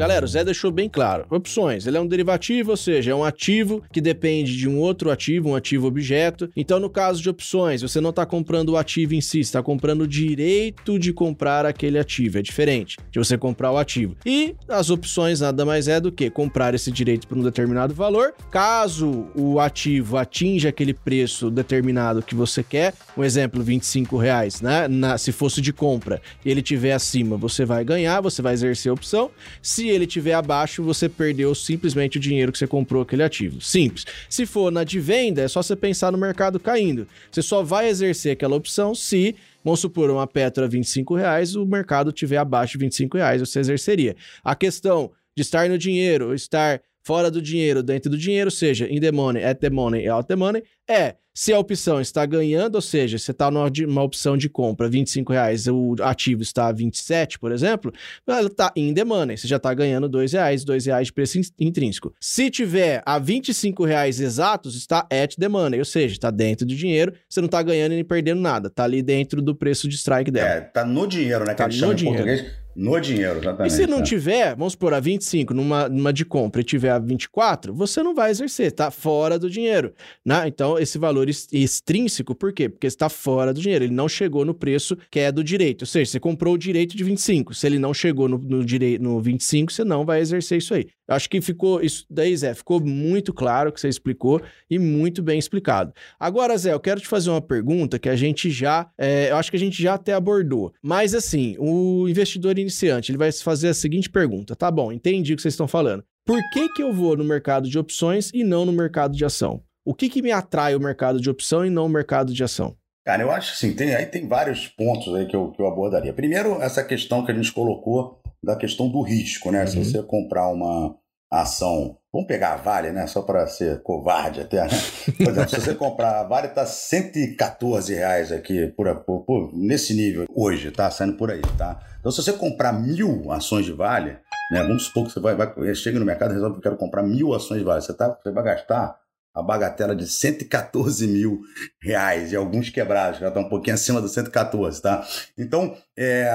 [0.00, 1.26] Galera, o Zé deixou bem claro.
[1.28, 5.10] Opções, ele é um derivativo, ou seja, é um ativo que depende de um outro
[5.10, 6.50] ativo, um ativo objeto.
[6.56, 10.00] Então, no caso de opções, você não está comprando o ativo em si, está comprando
[10.00, 12.38] o direito de comprar aquele ativo.
[12.38, 14.16] É diferente de você comprar o ativo.
[14.24, 18.32] E as opções nada mais é do que comprar esse direito por um determinado valor.
[18.50, 24.88] Caso o ativo atinja aquele preço determinado que você quer, um exemplo, 25 reais, né?
[24.88, 28.88] Na, se fosse de compra e ele tiver acima, você vai ganhar, você vai exercer
[28.88, 29.30] a opção.
[29.60, 33.60] Se ele tiver abaixo, você perdeu simplesmente o dinheiro que você comprou aquele ativo.
[33.60, 34.04] Simples.
[34.28, 37.06] Se for na de venda, é só você pensar no mercado caindo.
[37.30, 41.66] Você só vai exercer aquela opção se Vamos supor, uma Petro a 25 reais, o
[41.66, 44.16] mercado tiver abaixo de 25 reais, você exerceria.
[44.42, 49.00] A questão de estar no dinheiro, estar fora do dinheiro, dentro do dinheiro, seja in
[49.00, 52.82] the money, at the money, out the money, é se a opção está ganhando, ou
[52.82, 57.50] seja, você está numa opção de compra 25 reais, o ativo está a 27, por
[57.50, 57.90] exemplo,
[58.26, 62.14] ela está the money, você já está ganhando 2 reais, 2 reais de preço intrínseco.
[62.20, 67.14] Se tiver a 25 reais exatos, está at money, ou seja, está dentro do dinheiro,
[67.26, 70.46] você não está ganhando nem perdendo nada, está ali dentro do preço de strike dela.
[70.46, 71.52] É, está no dinheiro, né?
[71.52, 72.50] Que tá no dinheiro.
[72.74, 73.72] No dinheiro, exatamente.
[73.72, 74.02] E se não é.
[74.02, 78.14] tiver, vamos supor, a 25 numa, numa de compra e tiver a 24, você não
[78.14, 79.92] vai exercer, tá fora do dinheiro.
[80.24, 80.46] Né?
[80.46, 82.68] Então, esse valor extrínseco, por quê?
[82.68, 85.82] Porque está fora do dinheiro, ele não chegou no preço que é do direito.
[85.82, 87.54] Ou seja, você comprou o direito de 25.
[87.54, 88.64] Se ele não chegou no, no,
[89.00, 90.86] no 25, você não vai exercer isso aí.
[91.10, 95.38] Acho que ficou, isso daí, Zé, ficou muito claro que você explicou e muito bem
[95.38, 95.92] explicado.
[96.18, 99.50] Agora, Zé, eu quero te fazer uma pergunta que a gente já, é, eu acho
[99.50, 100.72] que a gente já até abordou.
[100.82, 104.54] Mas assim, o investidor iniciante, ele vai fazer a seguinte pergunta.
[104.54, 106.04] Tá bom, entendi o que vocês estão falando.
[106.24, 109.62] Por que, que eu vou no mercado de opções e não no mercado de ação?
[109.84, 112.76] O que, que me atrai o mercado de opção e não o mercado de ação?
[113.04, 116.12] Cara, eu acho assim, tem, aí tem vários pontos aí que eu, que eu abordaria.
[116.12, 119.62] Primeiro, essa questão que a gente colocou da questão do risco, né?
[119.62, 119.66] Uhum.
[119.66, 120.96] Se você comprar uma,
[121.30, 123.06] ação, vamos pegar a Vale, né?
[123.06, 124.70] Só para ser covarde até, né?
[125.16, 129.94] Por exemplo, se você comprar a Vale, tá 114 reais aqui, por, por, por, nesse
[129.94, 130.90] nível hoje, tá?
[130.90, 131.78] Saindo por aí, tá?
[132.00, 134.18] Então, se você comprar mil ações de Vale,
[134.50, 134.62] né?
[134.64, 137.04] Vamos supor que você vai, vai chega no mercado e resolve que eu quero comprar
[137.04, 137.80] mil ações de Vale.
[137.80, 138.98] Você, tá, você vai gastar
[139.34, 141.40] a bagatela de 114 mil
[141.80, 145.06] reais e alguns quebrados, já está um pouquinho acima dos 114, tá?
[145.38, 146.30] Então, é,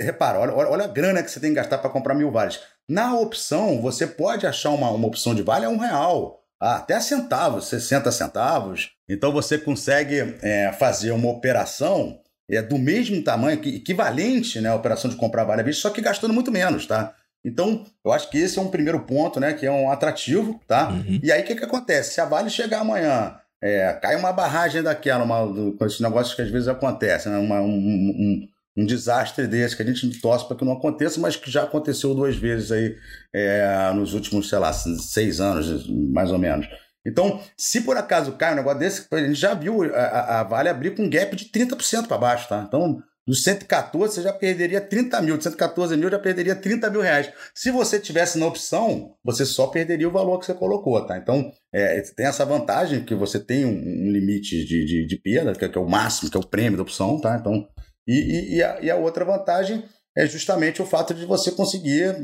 [0.00, 2.60] repara, olha, olha a grana que você tem que gastar para comprar mil vales.
[2.88, 7.68] Na opção, você pode achar uma, uma opção de vale a um real, até centavos,
[7.68, 8.90] 60 centavos.
[9.08, 15.10] Então você consegue é, fazer uma operação é, do mesmo tamanho, equivalente né, à operação
[15.10, 17.14] de comprar vale à vista, só que gastando muito menos, tá?
[17.44, 19.52] Então, eu acho que esse é um primeiro ponto, né?
[19.52, 20.90] Que é um atrativo, tá?
[20.90, 21.20] Uhum.
[21.22, 22.14] E aí, o que, que acontece?
[22.14, 26.34] Se a Vale chegar amanhã, é, cai uma barragem daquela, uma, do, com esses negócios
[26.34, 27.38] que às vezes acontecem, né?
[27.38, 31.34] Uma, um, um, um, desastre desse, que a gente torce para que não aconteça, mas
[31.34, 32.96] que já aconteceu duas vezes aí
[33.32, 36.68] é, nos últimos, sei lá, seis anos, mais ou menos.
[37.04, 40.68] Então, se por acaso cai um negócio desse, a gente já viu a, a Vale
[40.68, 42.64] abrir com um gap de 30% para baixo, tá?
[42.66, 45.36] Então, dos 114, você já perderia 30 mil.
[45.36, 47.32] De 114 mil, já perderia 30 mil reais.
[47.54, 51.16] Se você tivesse na opção, você só perderia o valor que você colocou, tá?
[51.16, 55.52] Então, é, tem essa vantagem que você tem um, um limite de, de, de perda,
[55.52, 57.36] que é, que é, o máximo, que é o prêmio da opção, tá?
[57.40, 57.66] Então,
[58.06, 59.84] e, e, a, e a outra vantagem
[60.16, 62.14] é justamente o fato de você conseguir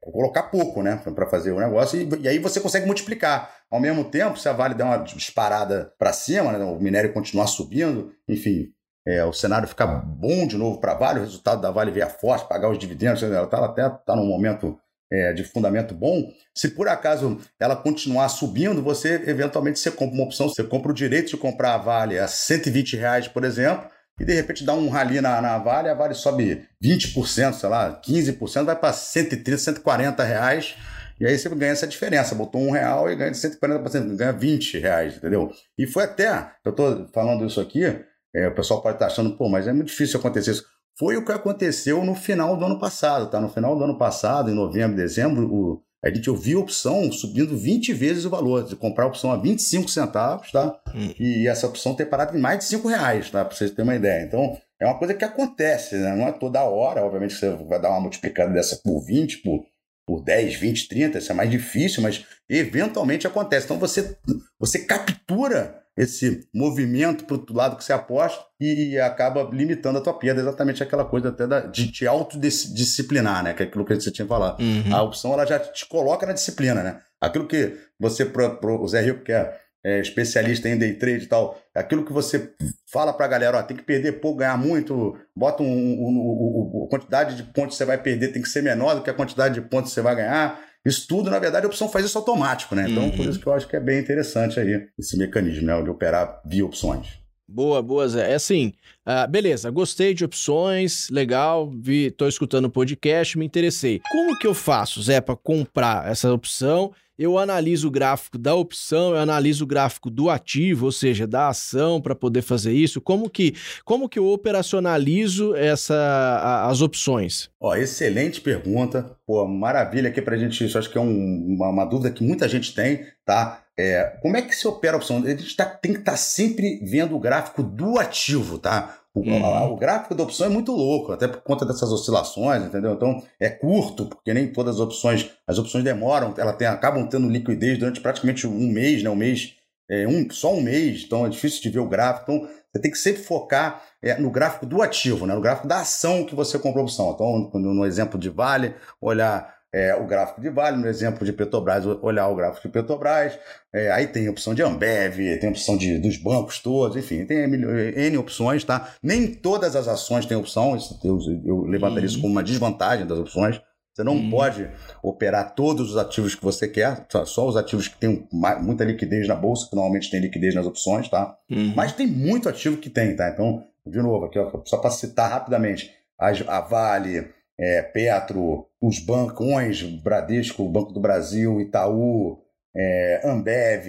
[0.00, 3.50] colocar pouco, né, para fazer o negócio e, e, aí você consegue multiplicar.
[3.70, 7.46] Ao mesmo tempo, se a Vale der uma disparada para cima, né, o minério continuar
[7.46, 8.68] subindo, enfim,
[9.10, 12.48] é, o cenário ficar bom de novo para Vale, o resultado da Vale vier forte,
[12.48, 14.78] pagar os dividendos, ela está até tá num momento
[15.10, 16.30] é, de fundamento bom.
[16.54, 20.94] Se por acaso ela continuar subindo, você eventualmente você compra uma opção, você compra o
[20.94, 24.88] direito de comprar a Vale a 120 reais, por exemplo, e de repente dá um
[24.88, 30.22] rali na, na Vale, a Vale sobe 20%, sei lá, 15%, vai para 130, 140
[30.22, 30.76] reais.
[31.18, 32.34] E aí você ganha essa diferença.
[32.34, 35.52] Botou um real e ganha 140%, ganha 20 reais, entendeu?
[35.76, 37.84] E foi até, eu estou falando isso aqui,
[38.34, 40.64] é, o pessoal pode estar achando, pô, mas é muito difícil acontecer isso.
[40.98, 43.40] Foi o que aconteceu no final do ano passado, tá?
[43.40, 47.56] No final do ano passado, em novembro, dezembro, o, a gente ouviu a opção subindo
[47.56, 50.78] 20 vezes o valor, de comprar a opção a 25 centavos, tá?
[50.94, 51.12] Hum.
[51.18, 53.44] E essa opção ter parado em mais de 5 reais, tá?
[53.44, 54.24] Para vocês terem uma ideia.
[54.24, 56.14] Então, é uma coisa que acontece, né?
[56.14, 59.64] Não é toda hora, obviamente você vai dar uma multiplicada dessa por 20, por,
[60.06, 63.66] por 10, 20, 30, isso é mais difícil, mas eventualmente acontece.
[63.66, 64.16] Então, você,
[64.58, 70.14] você captura esse movimento para o lado que você aposta e, acaba limitando a tua
[70.14, 73.52] perda, exatamente aquela coisa até da, de te autodisciplinar, né?
[73.54, 74.60] Que é aquilo que você tinha falado.
[74.60, 74.94] Uhum.
[74.94, 77.00] A opção ela já te coloca na disciplina, né?
[77.20, 79.52] Aquilo que você, pro, pro, o Zé Rico, que é,
[79.84, 82.54] é, especialista em day trade e tal, aquilo que você
[82.90, 86.84] fala para a galera, ó, tem que perder pouco, ganhar muito, bota um, um, um,
[86.86, 89.14] a quantidade de pontos que você vai perder tem que ser menor do que a
[89.14, 90.60] quantidade de pontos que você vai ganhar.
[90.84, 92.88] Isso tudo, na verdade, a opção faz isso automático, né?
[92.88, 93.10] Então, uhum.
[93.16, 95.82] por isso que eu acho que é bem interessante aí esse mecanismo, né?
[95.82, 97.20] De operar via opções.
[97.46, 98.30] Boa, boa, Zé.
[98.30, 98.72] É assim,
[99.06, 104.00] uh, beleza, gostei de opções, legal, vi, tô escutando o podcast, me interessei.
[104.08, 109.10] Como que eu faço, Zé, para comprar essa opção eu analiso o gráfico da opção,
[109.10, 112.98] eu analiso o gráfico do ativo, ou seja, da ação para poder fazer isso.
[112.98, 113.54] Como que,
[113.84, 117.50] como que eu operacionalizo essa, a, as opções?
[117.60, 119.14] Ó, excelente pergunta.
[119.26, 120.64] Pô, maravilha aqui para a gente.
[120.64, 123.64] Isso acho que é um, uma, uma, dúvida que muita gente tem, tá?
[123.78, 125.18] É, como é que se opera a opção?
[125.18, 128.96] A gente tá, tem que estar tá sempre vendo o gráfico do ativo, tá?
[129.12, 129.72] O, uhum.
[129.72, 132.92] o, gráfico da opção é muito louco, até por conta dessas oscilações, entendeu?
[132.92, 137.28] Então é curto, porque nem todas as opções, as opções demoram, elas tem, acabam tendo
[137.28, 139.10] liquidez durante praticamente um mês, né?
[139.10, 139.56] Um mês,
[139.90, 142.30] é, um, só um mês, então é difícil de ver o gráfico.
[142.30, 145.34] Então você tem que sempre focar é, no gráfico do ativo, né?
[145.34, 147.10] no gráfico da ação que você comprou a opção.
[147.12, 151.86] Então, no exemplo de Vale, olhar é, o gráfico de Vale, no exemplo de Petrobras,
[151.86, 153.38] olhar o gráfico de Petrobras,
[153.72, 158.18] é, aí tem opção de Ambev, tem opção de, dos bancos todos, enfim, tem N
[158.18, 158.94] opções, tá?
[159.02, 162.06] Nem todas as ações têm opção, isso, eu, eu levantaria uhum.
[162.06, 163.60] isso como uma desvantagem das opções.
[163.92, 164.30] Você não uhum.
[164.30, 164.70] pode
[165.02, 168.26] operar todos os ativos que você quer, só os ativos que têm
[168.60, 171.36] muita liquidez na bolsa, que normalmente tem liquidez nas opções, tá?
[171.50, 171.74] Uhum.
[171.76, 173.28] Mas tem muito ativo que tem, tá?
[173.28, 178.98] Então, de novo, aqui, ó, só para citar rapidamente, a, a Vale, é, Petro, os
[178.98, 182.38] bancões, Bradesco, Banco do Brasil, Itaú,
[182.74, 183.88] é, Ambev,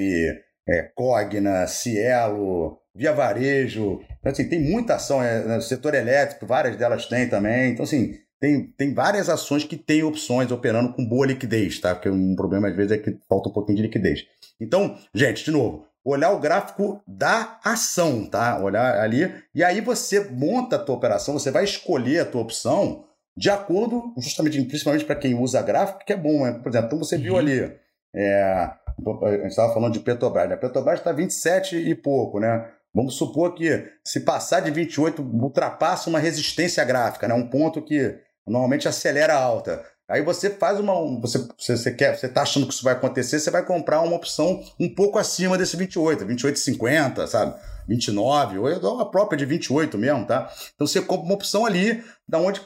[0.67, 4.01] é, Cogna, Cielo, Via Varejo.
[4.19, 7.71] Então, assim, tem muita ação, é, no setor elétrico, várias delas têm também.
[7.71, 11.95] Então, assim, tem, tem várias ações que têm opções operando com boa liquidez, tá?
[11.95, 14.25] Porque um problema às vezes é que falta um pouquinho de liquidez.
[14.59, 18.59] Então, gente, de novo, olhar o gráfico da ação, tá?
[18.59, 23.05] Olhar ali, e aí você monta a tua operação, você vai escolher a tua opção
[23.35, 26.59] de acordo, justamente, principalmente para quem usa gráfico, que é bom, né?
[26.61, 27.39] Por exemplo, então você viu uhum.
[27.39, 27.73] ali,
[28.13, 30.55] é, a gente estava falando de Petrobras, né?
[30.55, 32.69] Petrobras está 27 e pouco, né?
[32.93, 37.33] Vamos supor que se passar de 28, ultrapassa uma resistência gráfica, né?
[37.33, 39.81] Um ponto que normalmente acelera a alta.
[40.09, 40.93] Aí você faz uma.
[41.21, 44.61] Você, você, quer, você tá achando que isso vai acontecer, você vai comprar uma opção
[44.77, 47.55] um pouco acima desse 28, 28,50, sabe?
[47.87, 50.51] 29, ou a própria de 28 mesmo, tá?
[50.73, 52.61] Então você compra uma opção ali, da onde,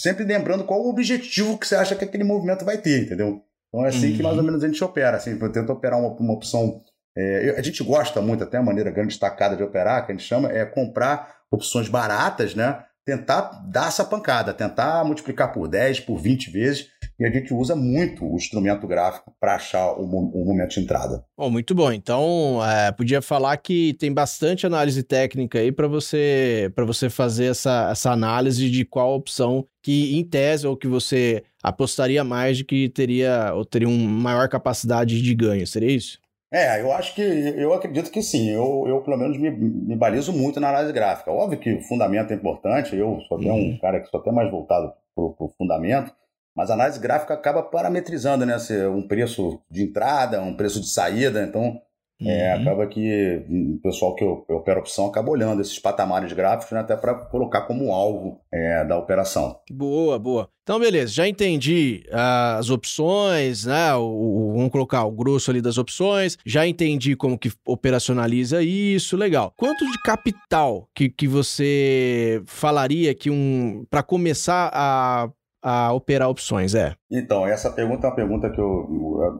[0.00, 3.42] sempre lembrando qual o objetivo que você acha que aquele movimento vai ter, entendeu?
[3.68, 4.16] Então é assim uhum.
[4.16, 6.80] que mais ou menos a gente opera, assim, tenta operar uma, uma opção.
[7.16, 10.26] É, a gente gosta muito, até a maneira grande destacada de operar, que a gente
[10.26, 12.84] chama, é comprar opções baratas, né?
[13.04, 16.88] tentar dar essa pancada, tentar multiplicar por 10, por 20 vezes,
[17.22, 21.24] e a gente usa muito o instrumento gráfico para achar o, o, momento de entrada.
[21.36, 21.92] Oh, muito bom.
[21.92, 27.46] Então, é, podia falar que tem bastante análise técnica aí para você para você fazer
[27.46, 32.64] essa, essa análise de qual opção que, em tese, ou que você apostaria mais de
[32.64, 35.64] que teria ou teria uma maior capacidade de ganho.
[35.64, 36.18] Seria isso?
[36.52, 38.50] É, eu acho que, eu acredito que sim.
[38.50, 41.30] Eu, eu pelo menos, me, me balizo muito na análise gráfica.
[41.30, 43.74] Óbvio que o fundamento é importante, eu sou até uhum.
[43.74, 46.12] um cara que sou até mais voltado para o fundamento,
[46.56, 48.58] mas a análise gráfica acaba parametrizando, né?
[48.58, 51.80] Se um preço de entrada, um preço de saída, então
[52.24, 52.62] é, uhum.
[52.62, 57.14] acaba que o pessoal que opera opção acaba olhando esses patamares gráficos né, até para
[57.14, 59.58] colocar como alvo é, da operação.
[59.70, 60.48] Boa, boa.
[60.62, 63.92] Então, beleza, já entendi uh, as opções, né?
[63.96, 69.16] O, o, vamos colocar o grosso ali das opções, já entendi como que operacionaliza isso,
[69.16, 69.52] legal.
[69.56, 75.28] Quanto de capital que, que você falaria que um para começar a
[75.62, 76.94] a operar opções, é?
[77.10, 78.88] Então, essa pergunta é uma pergunta que eu,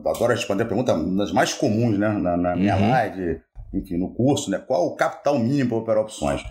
[0.03, 2.89] eu adoro responder, pergunta das mais comuns, né, na, na minha uhum.
[2.89, 3.41] live,
[3.73, 6.41] enfim, no curso, né, qual o capital mínimo para operar opções?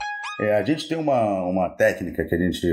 [0.40, 2.66] É, a gente tem uma, uma técnica que a gente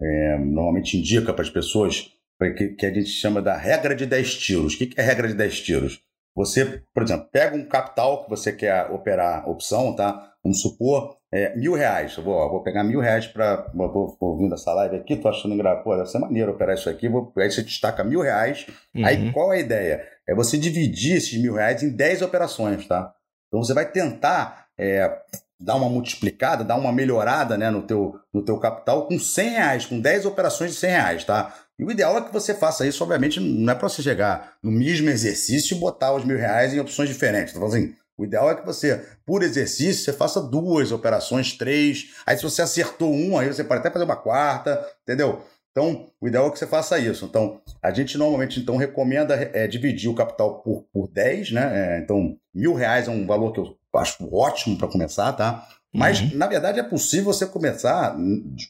[0.00, 2.12] é, normalmente indica para as pessoas,
[2.56, 4.74] que, que, a gente chama da regra de 10 tiros.
[4.74, 6.00] O que, que é a regra de 10 tiros?
[6.36, 10.34] Você, por exemplo, pega um capital que você quer operar opção, tá?
[10.46, 12.16] Vamos supor, é, mil reais.
[12.16, 13.68] Eu vou, vou pegar mil reais para.
[13.74, 15.82] Vou ouvindo essa live aqui, tô achando engraçado.
[15.82, 17.08] Pô, deve ser maneiro operar isso aqui.
[17.08, 18.64] Vou, aí você destaca mil reais.
[18.94, 19.04] Uhum.
[19.04, 20.08] Aí qual é a ideia?
[20.24, 23.12] É você dividir esses mil reais em 10 operações, tá?
[23.48, 25.18] Então você vai tentar é,
[25.58, 29.86] dar uma multiplicada, dar uma melhorada né, no, teu, no teu capital com 100 reais,
[29.86, 31.54] com 10 operações de 100 reais, tá?
[31.76, 34.70] E o ideal é que você faça isso, obviamente, não é para você chegar no
[34.70, 37.52] mesmo exercício e botar os mil reais em opções diferentes.
[37.52, 42.14] Então, assim, o ideal é que você, por exercício, você faça duas operações, três.
[42.24, 45.44] Aí, se você acertou um, aí você pode até fazer uma quarta, entendeu?
[45.70, 47.26] Então, o ideal é que você faça isso.
[47.26, 51.98] Então, a gente normalmente então recomenda é, dividir o capital por, por 10, né?
[51.98, 55.68] É, então, mil reais é um valor que eu acho ótimo para começar, tá?
[55.92, 56.30] Mas, uhum.
[56.34, 58.16] na verdade, é possível você começar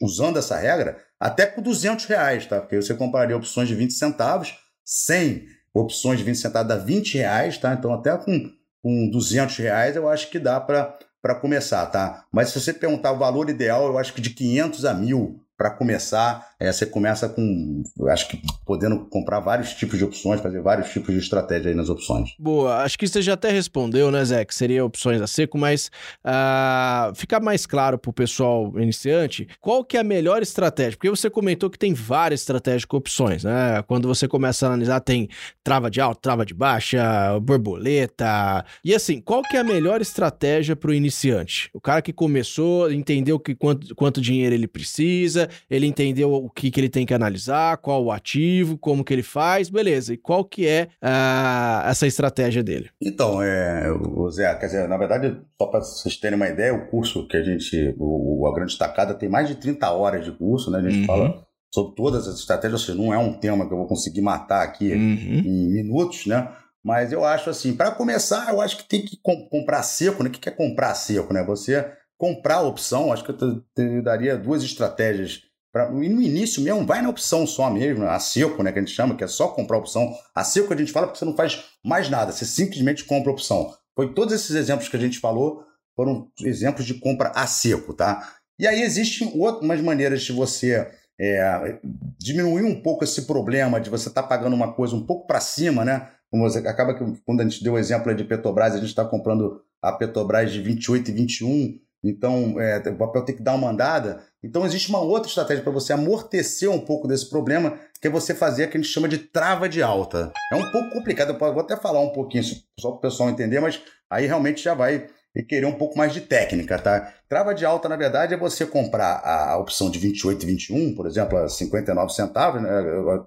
[0.01, 2.59] usando essa regra até com 200 reais, tá?
[2.59, 7.57] Porque você compraria opções de 20 centavos, 100 opções de 20 centavos dá 20 reais,
[7.57, 7.73] tá?
[7.73, 8.51] Então, até com
[8.87, 12.23] com 200 reais, eu acho que dá para começar, tá?
[12.31, 15.71] Mas se você perguntar o valor ideal, eu acho que de 500 a 1000 para
[15.71, 20.89] começar, é, você começa com, acho que podendo comprar vários tipos de opções, fazer vários
[20.89, 22.31] tipos de estratégia aí nas opções.
[22.39, 25.91] Boa, acho que você já até respondeu, né, Zé, que seria opções a seco, mas
[26.25, 30.97] uh, ficar mais claro para o pessoal iniciante, qual que é a melhor estratégia?
[30.97, 33.83] Porque você comentou que tem várias estratégias com opções, né?
[33.87, 35.29] Quando você começa a analisar, tem
[35.63, 40.75] trava de alta, trava de baixa, borboleta, e assim, qual que é a melhor estratégia
[40.75, 41.69] para o iniciante?
[41.73, 46.71] O cara que começou, entendeu que quanto, quanto dinheiro ele precisa, ele entendeu o que,
[46.71, 50.13] que ele tem que analisar, qual o ativo, como que ele faz, beleza.
[50.13, 52.89] E qual que é uh, essa estratégia dele?
[53.01, 53.83] Então, é,
[54.31, 57.43] Zé, quer dizer, na verdade, só para vocês terem uma ideia, o curso que a
[57.43, 60.79] gente, o, a Grande Tacada tem mais de 30 horas de curso, né?
[60.79, 61.05] A gente uhum.
[61.05, 64.21] fala sobre todas as estratégias, ou seja, não é um tema que eu vou conseguir
[64.21, 65.41] matar aqui uhum.
[65.45, 66.49] em minutos, né?
[66.81, 69.19] Mas eu acho assim, para começar, eu acho que tem que
[69.51, 70.29] comprar seco, né?
[70.29, 71.43] O que é comprar seco, né?
[71.43, 71.85] Você
[72.17, 75.41] comprar a opção, acho que eu te, daria duas estratégias.
[75.77, 78.95] Pra, no início mesmo, vai na opção só mesmo, a seco, né, que a gente
[78.95, 80.11] chama, que é só comprar opção.
[80.33, 83.71] A seco a gente fala porque você não faz mais nada, você simplesmente compra opção.
[83.95, 85.63] Foi todos esses exemplos que a gente falou
[85.95, 88.27] foram exemplos de compra a seco, tá?
[88.57, 91.79] E aí existem outras maneiras de você é,
[92.17, 95.39] diminuir um pouco esse problema de você estar tá pagando uma coisa um pouco para
[95.39, 96.09] cima, né?
[96.31, 99.05] Como você acaba que quando a gente deu o exemplo de Petrobras, a gente está
[99.05, 103.69] comprando a Petrobras de 28 e 21 então, é, o papel tem que dar uma
[103.69, 104.23] andada.
[104.43, 108.33] Então, existe uma outra estratégia para você amortecer um pouco desse problema, que é você
[108.35, 110.31] fazer o que a gente chama de trava de alta.
[110.51, 112.43] É um pouco complicado, eu vou até falar um pouquinho
[112.79, 116.13] só para o pessoal entender, mas aí realmente já vai e querer um pouco mais
[116.13, 117.13] de técnica, tá?
[117.29, 121.05] Trava de alta, na verdade, é você comprar a opção de 28 e 21, por
[121.05, 122.69] exemplo, a 59 centavos, né?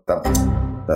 [0.04, 0.22] Tá,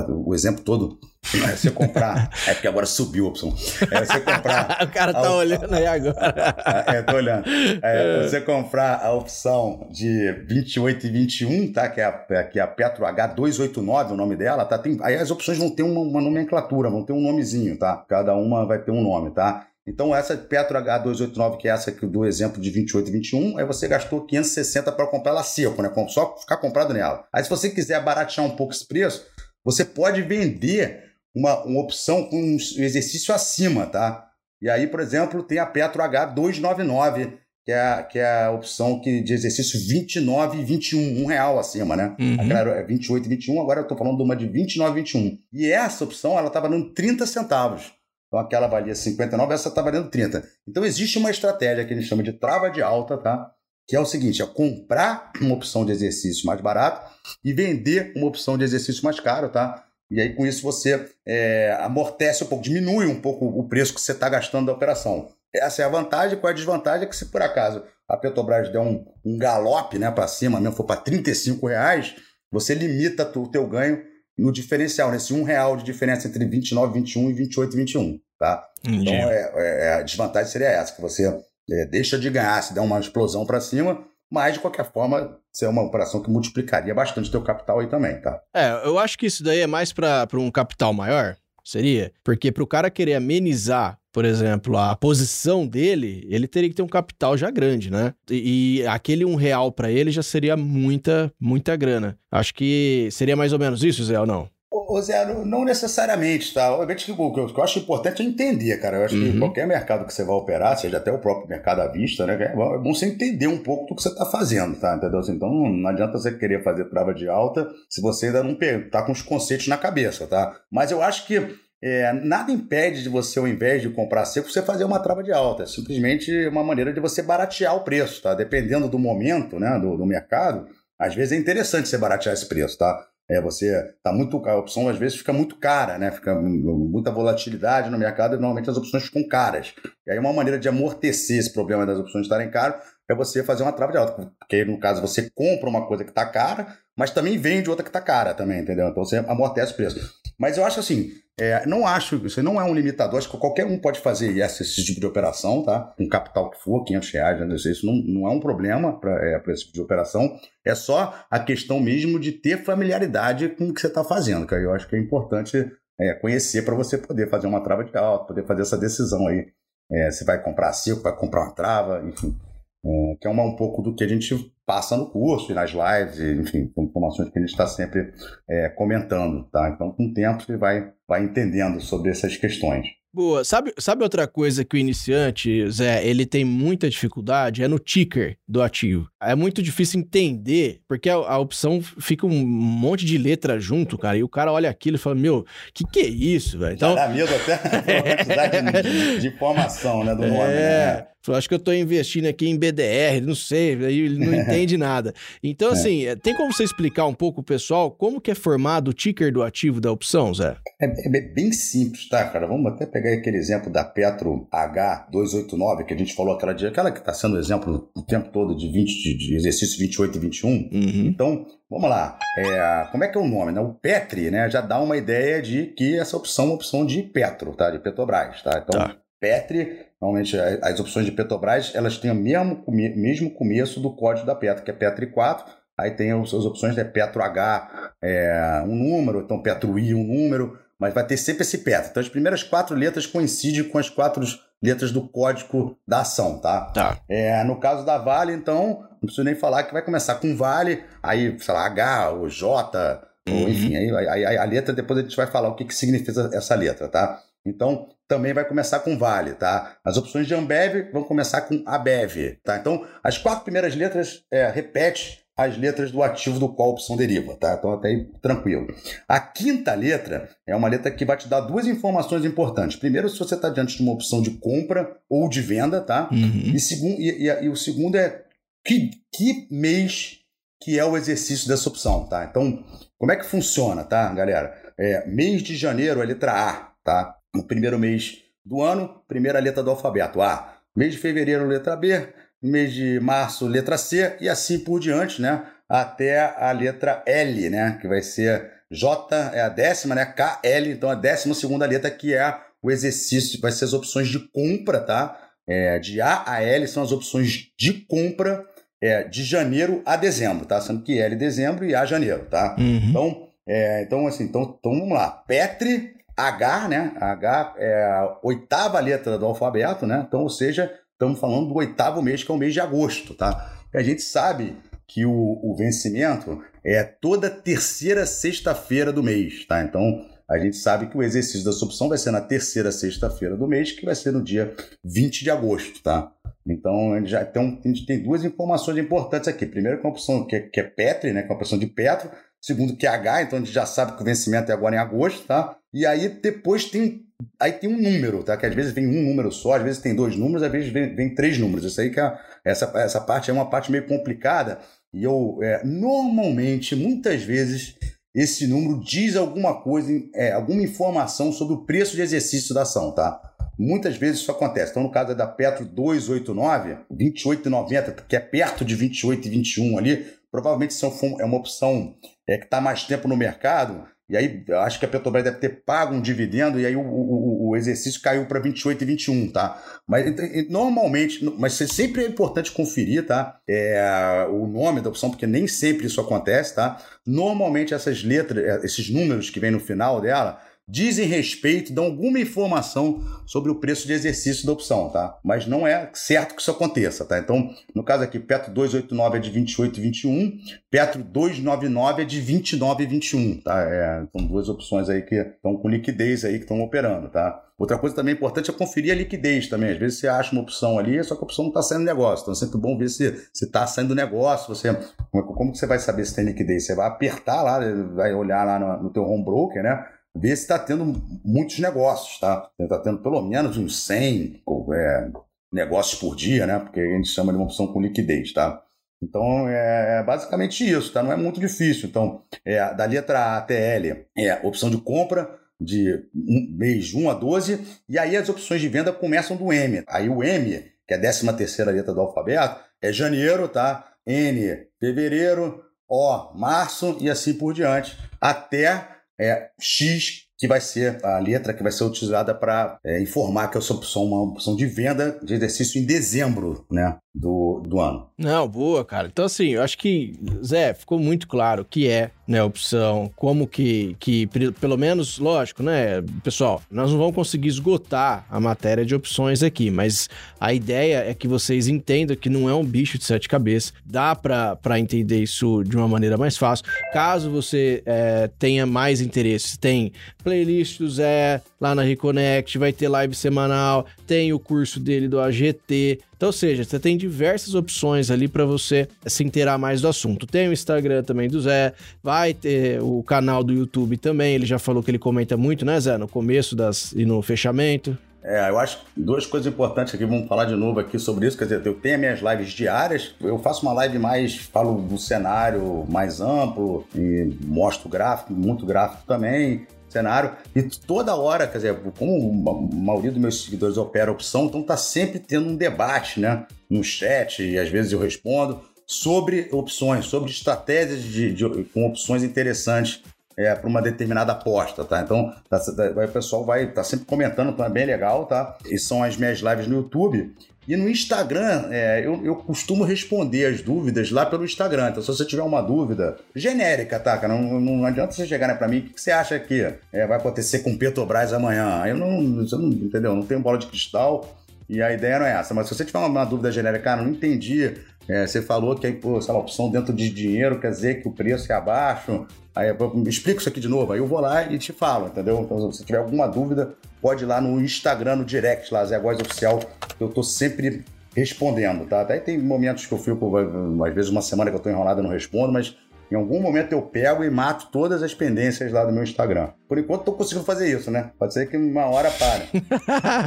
[0.09, 0.99] o exemplo todo
[1.33, 2.31] é você comprar.
[2.47, 3.55] É porque agora subiu a opção.
[3.91, 4.79] É você comprar.
[4.85, 6.55] o cara tá a, olhando aí agora.
[6.87, 7.45] é, tô olhando.
[7.83, 11.89] É, você comprar a opção de 28 e 21, tá?
[11.89, 14.77] Que é a, que é a Petro H289, o nome dela, tá?
[14.77, 18.05] Tem, aí as opções vão ter uma, uma nomenclatura, vão ter um nomezinho, tá?
[18.09, 19.67] Cada uma vai ter um nome, tá?
[19.87, 23.67] Então, essa Petro H289, que é essa que do exemplo de 28 e 21, aí
[23.67, 25.93] você gastou 560 para comprar ela seco, né?
[26.09, 27.25] Só ficar comprado nela.
[27.33, 29.27] Aí, se você quiser baratear um pouco esse preço,
[29.65, 31.05] você pode vender
[31.35, 34.29] uma, uma opção com um exercício acima, tá?
[34.61, 37.33] E aí, por exemplo, tem a Petro H299,
[37.65, 41.59] que é, a, que é a opção que, de exercício 29 e 21, um real
[41.59, 42.15] acima, né?
[42.21, 42.35] Uhum.
[42.41, 45.39] Aquela é 28 e 21, agora eu estou falando de uma de 29 e 21.
[45.53, 47.93] E essa opção, ela está valendo 30 centavos.
[48.29, 50.43] Então aquela valia 59, essa está valendo 30.
[50.69, 53.51] Então existe uma estratégia que a gente chama de trava de alta, tá?
[53.87, 57.11] Que é o seguinte, é comprar uma opção de exercício mais barato
[57.45, 59.85] e vender uma opção de exercício mais caro, tá?
[60.11, 64.01] E aí, com isso, você é, amortece um pouco, diminui um pouco o preço que
[64.01, 65.29] você está gastando da operação.
[65.55, 66.39] Essa é a vantagem.
[66.39, 67.07] Qual é a desvantagem?
[67.07, 70.77] É que se por acaso a Petrobras der um, um galope né, para cima, mesmo
[70.77, 72.15] for para 35 reais,
[72.51, 74.03] você limita o teu ganho
[74.37, 78.21] no diferencial, nesse um real de diferença entre 29, 21 e 28, 21.
[78.39, 78.69] Tá?
[78.85, 82.81] Então, é, é, a desvantagem seria essa, que você é, deixa de ganhar se der
[82.81, 87.29] uma explosão para cima, mas de qualquer forma, isso é uma operação que multiplicaria bastante
[87.29, 88.41] o teu capital aí também, tá?
[88.55, 92.13] É, eu acho que isso daí é mais para um capital maior, seria?
[92.23, 96.83] Porque para o cara querer amenizar, por exemplo, a posição dele, ele teria que ter
[96.83, 98.15] um capital já grande, né?
[98.31, 102.19] E, e aquele um real para ele já seria muita, muita grana.
[102.31, 104.49] Acho que seria mais ou menos isso, Zé, ou não?
[104.77, 106.73] Ô Zé, não necessariamente, tá?
[106.73, 108.97] Obviamente que o que eu acho importante é entender, cara.
[108.97, 109.33] Eu acho uhum.
[109.33, 112.35] que qualquer mercado que você vai operar, seja até o próprio mercado à vista, né?
[112.43, 114.97] É bom você entender um pouco do que você está fazendo, tá?
[114.97, 115.21] Entendeu?
[115.21, 118.59] Assim, então não adianta você querer fazer trava de alta se você ainda não
[118.91, 120.57] tá com os conceitos na cabeça, tá?
[120.73, 124.61] Mas eu acho que é, nada impede de você, ao invés de comprar seco, você
[124.61, 125.63] fazer uma trava de alta.
[125.63, 128.35] É simplesmente uma maneira de você baratear o preço, tá?
[128.35, 130.67] Dependendo do momento, né, do, do mercado,
[130.99, 133.07] às vezes é interessante você baratear esse preço, tá?
[133.29, 136.11] É, você tá muito a opção às vezes fica muito cara, né?
[136.11, 139.75] Fica muita volatilidade no mercado e normalmente as opções ficam caras.
[140.07, 143.63] E aí uma maneira de amortecer esse problema das opções estarem caras é você fazer
[143.63, 147.11] uma trava de alta, porque no caso você compra uma coisa que está cara, mas
[147.11, 148.89] também vende outra que está cara também, entendeu?
[148.89, 149.99] Então você amortece o preço.
[150.39, 153.67] Mas eu acho assim, é, não acho, isso não é um limitador, acho que qualquer
[153.67, 155.93] um pode fazer esse, esse tipo de operação, tá?
[155.97, 157.55] Com capital que for, 500 reais, né?
[157.57, 161.41] isso não, não é um problema para é, esse tipo de operação, é só a
[161.41, 164.95] questão mesmo de ter familiaridade com o que você está fazendo, que eu acho que
[164.95, 168.79] é importante é, conhecer para você poder fazer uma trava de alta, poder fazer essa
[168.79, 169.47] decisão aí.
[169.91, 172.37] É, se vai comprar seco, vai comprar uma trava, enfim.
[172.85, 175.71] É, que é uma, um pouco do que a gente passa no curso e nas
[175.71, 178.13] lives, e, enfim, informações que a gente está sempre
[178.49, 179.71] é, comentando, tá?
[179.71, 182.87] Então, com o tempo, você vai, vai entendendo sobre essas questões.
[183.15, 183.45] Boa.
[183.45, 187.63] Sabe, sabe outra coisa que o iniciante, Zé, ele tem muita dificuldade?
[187.63, 189.09] É no ticker do ativo.
[189.23, 194.17] É muito difícil entender, porque a, a, opção fica um monte de letra junto, cara,
[194.17, 196.75] e o cara olha aquilo e fala, meu, que que é isso, velho?
[196.75, 196.97] Então...
[196.97, 200.97] Já dá medo até de, de, informação, né, do nome, é...
[200.97, 201.07] né?
[201.33, 205.15] Acho que eu estou investindo aqui em BDR, não sei, aí ele não entende nada.
[205.43, 205.73] Então, é.
[205.73, 206.17] assim, é.
[206.17, 209.81] tem como você explicar um pouco, pessoal, como que é formado o ticker do ativo
[209.81, 210.57] da opção, Zé?
[210.81, 212.47] É, é bem simples, tá, cara?
[212.47, 216.91] Vamos até pegar aquele exemplo da Petro H289, que a gente falou aquela dia, aquela
[216.91, 220.49] que está sendo exemplo o tempo todo de 20, de, de exercício 28 e 21.
[220.51, 220.69] Uhum.
[221.07, 222.19] Então, vamos lá.
[222.37, 223.53] É, como é que é o nome?
[223.53, 223.61] Né?
[223.61, 227.03] O Petri, né, já dá uma ideia de que essa opção é uma opção de
[227.03, 227.71] Petro, tá?
[227.71, 228.63] De Petrobras, tá?
[228.63, 228.97] Então, tá.
[229.21, 234.35] Petri, normalmente as opções de Petrobras, elas têm o mesmo, mesmo começo do código da
[234.35, 235.47] Petro, que é Petri 4,
[235.79, 240.59] aí tem as, opções, né, Petro H, é, um número, então Petro I, um número,
[240.79, 241.91] mas vai ter sempre esse Petro.
[241.91, 244.23] Então as primeiras quatro letras coincidem com as quatro
[244.63, 246.67] letras do código da ação, tá?
[246.67, 246.99] Tá.
[247.09, 250.85] É, no caso da Vale, então, não preciso nem falar que vai começar com Vale,
[251.03, 253.43] aí, sei lá, H ou J, uhum.
[253.43, 255.75] ou enfim, aí, aí, aí, a letra, depois a gente vai falar o que, que
[255.75, 257.21] significa essa letra, tá?
[257.47, 259.77] Então, também vai começar com Vale, tá?
[259.85, 262.57] As opções de Ambev vão começar com Abev, tá?
[262.57, 266.97] Então, as quatro primeiras letras é, repete as letras do ativo do qual a opção
[266.97, 267.57] deriva, tá?
[267.59, 268.69] Então, até aí, tranquilo.
[269.09, 272.77] A quinta letra é uma letra que vai te dar duas informações importantes.
[272.77, 276.09] Primeiro, se você está diante de uma opção de compra ou de venda, tá?
[276.13, 276.53] Uhum.
[276.55, 278.23] E, segundo, e, e, e, o segundo é
[278.65, 280.21] que, que mês
[280.63, 282.25] que é o exercício dessa opção, tá?
[282.25, 282.65] Então,
[282.97, 284.55] como é que funciona, tá, galera?
[284.79, 287.14] É, mês de janeiro é letra A, tá?
[287.35, 290.55] No primeiro mês do ano, primeira letra do alfabeto, A.
[290.77, 292.09] Mês de fevereiro, letra B.
[292.43, 294.17] Mês de março, letra C.
[294.21, 295.45] E assim por diante, né?
[295.69, 297.79] Até a letra L, né?
[297.81, 300.05] Que vai ser J, é a décima, né?
[300.05, 304.19] KL, então a décima segunda letra, que é o exercício, vai ser as opções de
[304.31, 305.19] compra, tá?
[305.47, 308.45] É, de A a L são as opções de compra
[308.83, 310.61] é, de janeiro a dezembro, tá?
[310.61, 312.57] Sendo que L dezembro e A janeiro, tá?
[312.59, 312.91] Uhum.
[312.91, 315.11] Então, é, então, assim, então, então vamos lá.
[315.11, 316.93] Petri, H, né?
[317.01, 320.05] H é a oitava letra do alfabeto, né?
[320.07, 323.53] Então, ou seja, estamos falando do oitavo mês, que é o mês de agosto, tá?
[323.73, 324.57] E a gente sabe
[324.87, 329.63] que o, o vencimento é toda terceira sexta-feira do mês, tá?
[329.63, 333.47] Então, a gente sabe que o exercício dessa opção vai ser na terceira sexta-feira do
[333.47, 334.55] mês, que vai ser no dia
[334.85, 336.11] 20 de agosto, tá?
[336.47, 339.47] Então, a gente já tem, a gente tem duas informações importantes aqui.
[339.47, 341.23] Primeiro, que é uma opção que é, que é Petri, né?
[341.23, 342.11] Que é uma opção de Petro.
[342.41, 344.79] Segundo, que é H, então a gente já sabe que o vencimento é agora em
[344.79, 345.57] agosto, tá?
[345.75, 347.05] E aí depois tem
[347.39, 348.37] aí tem um número, tá?
[348.37, 350.95] Que às vezes vem um número só, às vezes tem dois números, às vezes vem,
[350.95, 351.65] vem três números.
[351.65, 354.59] Isso aí que é, essa, essa parte é uma parte meio complicada.
[354.93, 357.75] E eu, é, normalmente, muitas vezes,
[358.15, 362.93] esse número diz alguma coisa, é, alguma informação sobre o preço de exercício da ação,
[362.93, 363.21] tá?
[363.59, 364.71] Muitas vezes isso acontece.
[364.71, 370.07] Então, no caso da Petro 289, 28,90, que é perto de 28 e 21 ali,
[370.31, 370.87] provavelmente isso
[371.21, 371.97] é uma opção
[372.29, 373.85] é, que está mais tempo no mercado.
[374.09, 377.49] E aí, acho que a Petrobras deve ter pago um dividendo e aí o, o,
[377.49, 379.63] o exercício caiu para 28 e 21, tá?
[379.87, 380.05] Mas
[380.51, 383.39] normalmente, mas sempre é importante conferir, tá?
[383.49, 386.79] É, o nome da opção, porque nem sempre isso acontece, tá?
[387.07, 390.39] Normalmente essas letras, é, esses números que vem no final dela,
[390.69, 395.19] dizem respeito, dão alguma informação sobre o preço de exercício da opção, tá?
[395.23, 397.19] Mas não é certo que isso aconteça, tá?
[397.19, 400.39] Então, no caso aqui, Petro 289 é de 28,21,
[400.71, 403.61] Petro 299 é de 29,21, tá?
[403.63, 407.43] É, são duas opções aí que estão com liquidez aí, que estão operando, tá?
[407.57, 409.71] Outra coisa também importante é conferir a liquidez também.
[409.71, 412.25] Às vezes você acha uma opção ali, só que a opção não está saindo negócio.
[412.25, 414.53] Então é sempre bom ver se está saindo negócio.
[414.53, 414.77] Você,
[415.13, 416.67] como que você vai saber se tem liquidez?
[416.67, 417.61] Você vai apertar lá,
[417.95, 419.87] vai olhar lá no, no teu home broker, né?
[420.15, 420.85] Ver se está tendo
[421.25, 422.49] muitos negócios, tá?
[422.59, 424.43] Está tendo pelo menos uns 100
[424.73, 425.11] é,
[425.53, 426.59] negócios por dia, né?
[426.59, 428.63] Porque a gente chama de uma opção com liquidez, tá?
[429.03, 431.03] Então é, é basicamente isso, tá?
[431.03, 431.89] Não é muito difícil.
[431.89, 437.11] Então, é, da letra A até L é opção de compra de um, mês 1
[437.11, 439.83] a 12, e aí as opções de venda começam do M.
[439.87, 443.93] Aí o M, que é a 13 terceira letra do alfabeto, é janeiro, tá?
[444.07, 451.19] N, fevereiro, O, março e assim por diante, até é X que vai ser a
[451.19, 455.19] letra que vai ser utilizada para é, informar que eu sou uma opção de venda
[455.23, 456.99] de exercício em dezembro, né?
[457.15, 458.09] Do, do ano.
[458.19, 459.07] Não, boa, cara.
[459.07, 463.97] Então, assim, eu acho que, Zé, ficou muito claro que é, né, opção, como que,
[464.01, 464.27] que,
[464.61, 469.71] pelo menos, lógico, né, pessoal, nós não vamos conseguir esgotar a matéria de opções aqui,
[469.71, 470.09] mas
[470.41, 474.15] a ideia é que vocês entendam que não é um bicho de sete cabeças, dá
[474.17, 476.65] para entender isso de uma maneira mais fácil.
[476.93, 479.93] Caso você é, tenha mais interesse, tem
[480.23, 485.21] playlist do Zé lá na Reconnect, vai ter live semanal, tem o curso dele do
[485.21, 489.89] AGT, então, ou seja, você tem diversas opções ali para você se inteirar mais do
[489.89, 490.27] assunto.
[490.27, 494.35] Tem o Instagram também do Zé, vai ter o canal do YouTube também.
[494.35, 495.99] Ele já falou que ele comenta muito, né, Zé?
[495.99, 497.99] No começo das e no fechamento.
[498.25, 501.37] É, eu acho duas coisas importantes aqui, vamos falar de novo aqui sobre isso.
[501.37, 504.97] Quer dizer, eu tenho as minhas lives diárias, eu faço uma live mais, falo do
[504.97, 510.33] cenário mais amplo e mostro gráfico, muito gráfico também cenário.
[510.57, 514.77] E toda hora, quer dizer, como a maioria dos meus seguidores opera opção, então tá
[514.77, 516.47] sempre tendo um debate, né?
[516.69, 522.23] No chat, e às vezes eu respondo, sobre opções, sobre estratégias de, de com opções
[522.23, 523.03] interessantes
[523.37, 525.01] é, para uma determinada aposta, tá?
[525.01, 528.57] Então, tá, tá, o pessoal vai tá sempre comentando, é bem legal, tá?
[528.67, 530.33] E são as minhas lives no YouTube.
[530.67, 534.89] E no Instagram, é, eu, eu, costumo responder as dúvidas lá pelo Instagram.
[534.89, 537.35] Então, se você tiver uma dúvida genérica, tá, cara?
[537.35, 540.17] Não, não adianta você chegar para mim, o que, que, você acha que é, vai
[540.17, 541.85] acontecer com Petrobras amanhã?
[541.87, 543.15] Eu não, você não, entendeu?
[543.15, 544.35] Não tenho bola de cristal
[544.67, 545.53] e a ideia não é essa.
[545.53, 547.75] Mas se você tiver uma, uma dúvida genérica, cara, não entendi.
[548.09, 551.13] É, você falou que pô, sei lá, opção dentro de dinheiro quer dizer que o
[551.13, 552.27] preço é abaixo.
[552.55, 555.41] Aí eu explico isso aqui de novo, aí eu vou lá e te falo, entendeu?
[555.41, 559.19] Então, se tiver alguma dúvida, pode ir lá no Instagram, no direct, lá, Zé Góes
[559.19, 559.59] Oficial,
[559.99, 560.85] eu tô sempre
[561.17, 562.03] respondendo, tá?
[562.03, 563.37] Até tem momentos que eu fico,
[563.85, 565.77] às vezes uma semana que eu tô enrolado e não respondo, mas
[566.11, 569.49] em algum momento eu pego e mato todas as pendências lá do meu Instagram.
[569.69, 571.11] Por enquanto tô conseguindo fazer isso, né?
[571.19, 572.45] Pode ser que uma hora pare.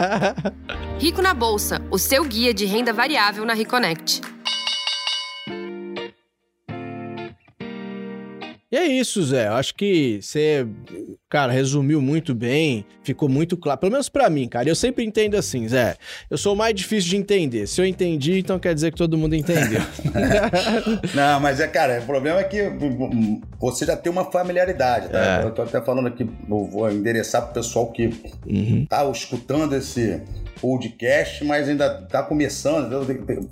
[0.99, 4.21] Rico na Bolsa, o seu guia de renda variável na Reconnect.
[8.70, 9.47] E é isso, Zé.
[9.47, 10.68] Eu acho que você,
[11.30, 13.80] cara, resumiu muito bem, ficou muito claro.
[13.80, 14.68] Pelo menos para mim, cara.
[14.68, 15.95] Eu sempre entendo assim, Zé.
[16.30, 17.65] Eu sou o mais difícil de entender.
[17.65, 19.80] Se eu entendi, então quer dizer que todo mundo entendeu.
[21.15, 22.70] Não, mas é, cara, o problema é que
[23.57, 25.41] você já tem uma familiaridade, tá?
[25.41, 25.45] É.
[25.45, 28.09] Eu tô até falando aqui, vou endereçar pro pessoal que
[28.45, 28.86] uhum.
[28.86, 30.22] tá escutando esse
[30.59, 33.05] podcast, mas ainda está começando,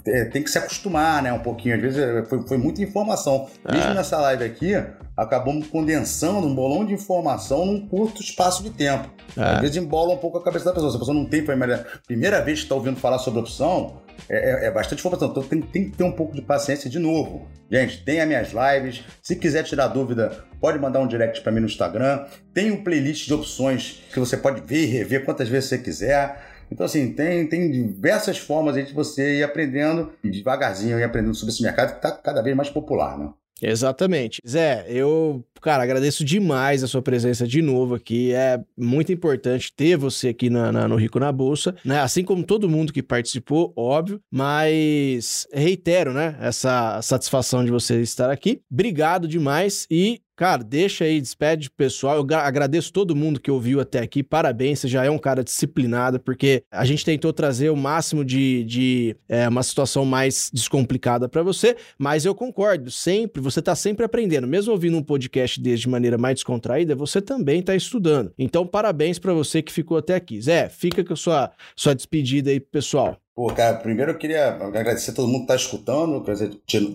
[0.03, 1.75] tem, tem, que se acostumar, né, um pouquinho.
[1.75, 3.47] Às vezes é, foi, foi muita informação.
[3.71, 3.93] Mesmo é.
[3.93, 4.73] nessa live aqui,
[5.15, 9.09] acabamos condensando um bolão de informação num curto espaço de tempo.
[9.37, 9.41] É.
[9.41, 10.91] Às vezes embola um pouco a cabeça da pessoa.
[10.91, 14.65] Se a pessoa não tem primeira, primeira vez que está ouvindo falar sobre opção, é,
[14.65, 15.29] é, é, bastante informação.
[15.29, 17.47] Então tem, tem, que ter um pouco de paciência de novo.
[17.69, 19.03] Gente, tem as minhas lives.
[19.21, 22.25] Se quiser tirar dúvida, pode mandar um direct para mim no Instagram.
[22.53, 26.55] Tem um playlist de opções que você pode ver e rever quantas vezes você quiser.
[26.71, 31.53] Então, assim, tem, tem diversas formas de você ir aprendendo e devagarzinho ir aprendendo sobre
[31.53, 33.29] esse mercado que está cada vez mais popular, né?
[33.61, 34.41] Exatamente.
[34.47, 38.33] Zé, eu, cara, agradeço demais a sua presença de novo aqui.
[38.33, 41.99] É muito importante ter você aqui na, na, no Rico na Bolsa, né?
[41.99, 44.21] Assim como todo mundo que participou, óbvio.
[44.29, 46.37] Mas reitero, né?
[46.39, 48.61] Essa satisfação de você estar aqui.
[48.69, 52.17] Obrigado demais e Cara, deixa aí, despede pessoal.
[52.17, 54.21] Eu agradeço todo mundo que ouviu até aqui.
[54.21, 58.65] Parabéns, você já é um cara disciplinado, porque a gente tentou trazer o máximo de,
[58.65, 64.05] de é, uma situação mais descomplicada para você, mas eu concordo, sempre, você tá sempre
[64.05, 64.45] aprendendo.
[64.45, 68.33] Mesmo ouvindo um podcast desse de maneira mais descontraída, você também tá estudando.
[68.37, 70.41] Então, parabéns para você que ficou até aqui.
[70.41, 73.17] Zé, fica com a sua, sua despedida aí, pessoal.
[73.35, 76.23] Pô, cara, primeiro eu queria agradecer a todo mundo que está escutando,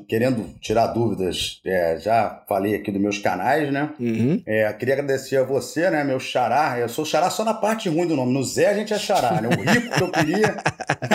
[0.09, 1.61] querendo tirar dúvidas.
[1.67, 3.91] É, já falei aqui dos meus canais, né?
[4.01, 4.43] Uhum.
[4.47, 6.79] É, queria agradecer a você, né, meu xará.
[6.79, 8.33] Eu sou xará só na parte ruim do nome.
[8.33, 9.49] No Zé a gente é xará, né?
[9.49, 10.57] O rico que eu queria.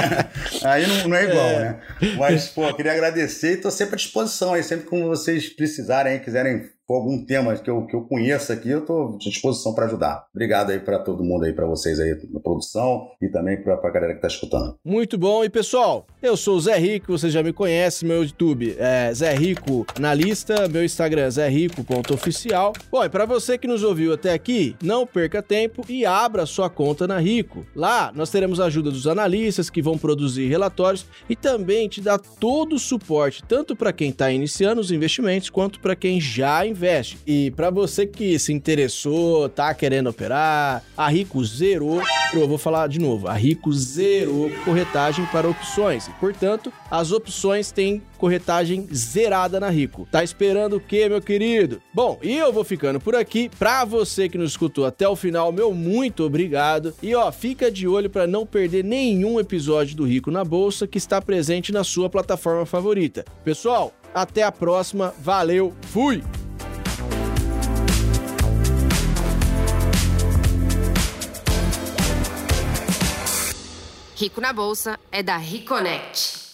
[0.64, 1.60] aí não, não, é igual, é.
[1.60, 1.80] né?
[2.20, 6.70] Mas, pô, queria agradecer e estou sempre à disposição aí, sempre que vocês precisarem, quiserem
[6.88, 10.26] for algum tema que eu, que eu conheça aqui, eu estou à disposição para ajudar.
[10.34, 13.90] Obrigado aí para todo mundo aí, para vocês aí na produção e também para a
[13.90, 14.78] galera que está escutando.
[14.86, 15.44] Muito bom.
[15.44, 19.34] E pessoal, eu sou o Zé Rico, você já me conhece, meu YouTube é Zé
[19.34, 22.74] Rico na lista, meu Instagram é Zé Rico.oficial.
[22.92, 26.70] Bom, e para você que nos ouviu até aqui, não perca tempo e abra sua
[26.70, 27.66] conta na Rico.
[27.76, 32.20] Lá nós teremos a ajuda dos analistas que vão produzir relatórios e também te dar
[32.20, 36.75] todo o suporte, tanto para quem está iniciando os investimentos quanto para quem já investiu
[36.76, 37.18] investe.
[37.26, 42.02] E para você que se interessou, tá querendo operar, a Rico zerou,
[42.34, 46.08] eu vou falar de novo, a Rico zerou corretagem para opções.
[46.08, 50.08] E, portanto, as opções têm corretagem zerada na Rico.
[50.12, 51.82] Tá esperando o quê, meu querido?
[51.94, 53.50] Bom, e eu vou ficando por aqui.
[53.58, 56.94] Para você que nos escutou até o final, meu muito obrigado.
[57.02, 60.98] E ó, fica de olho para não perder nenhum episódio do Rico na Bolsa que
[60.98, 63.24] está presente na sua plataforma favorita.
[63.44, 65.14] Pessoal, até a próxima.
[65.20, 66.24] Valeu, fui!
[74.18, 76.45] Rico na Bolsa é da Reconnect.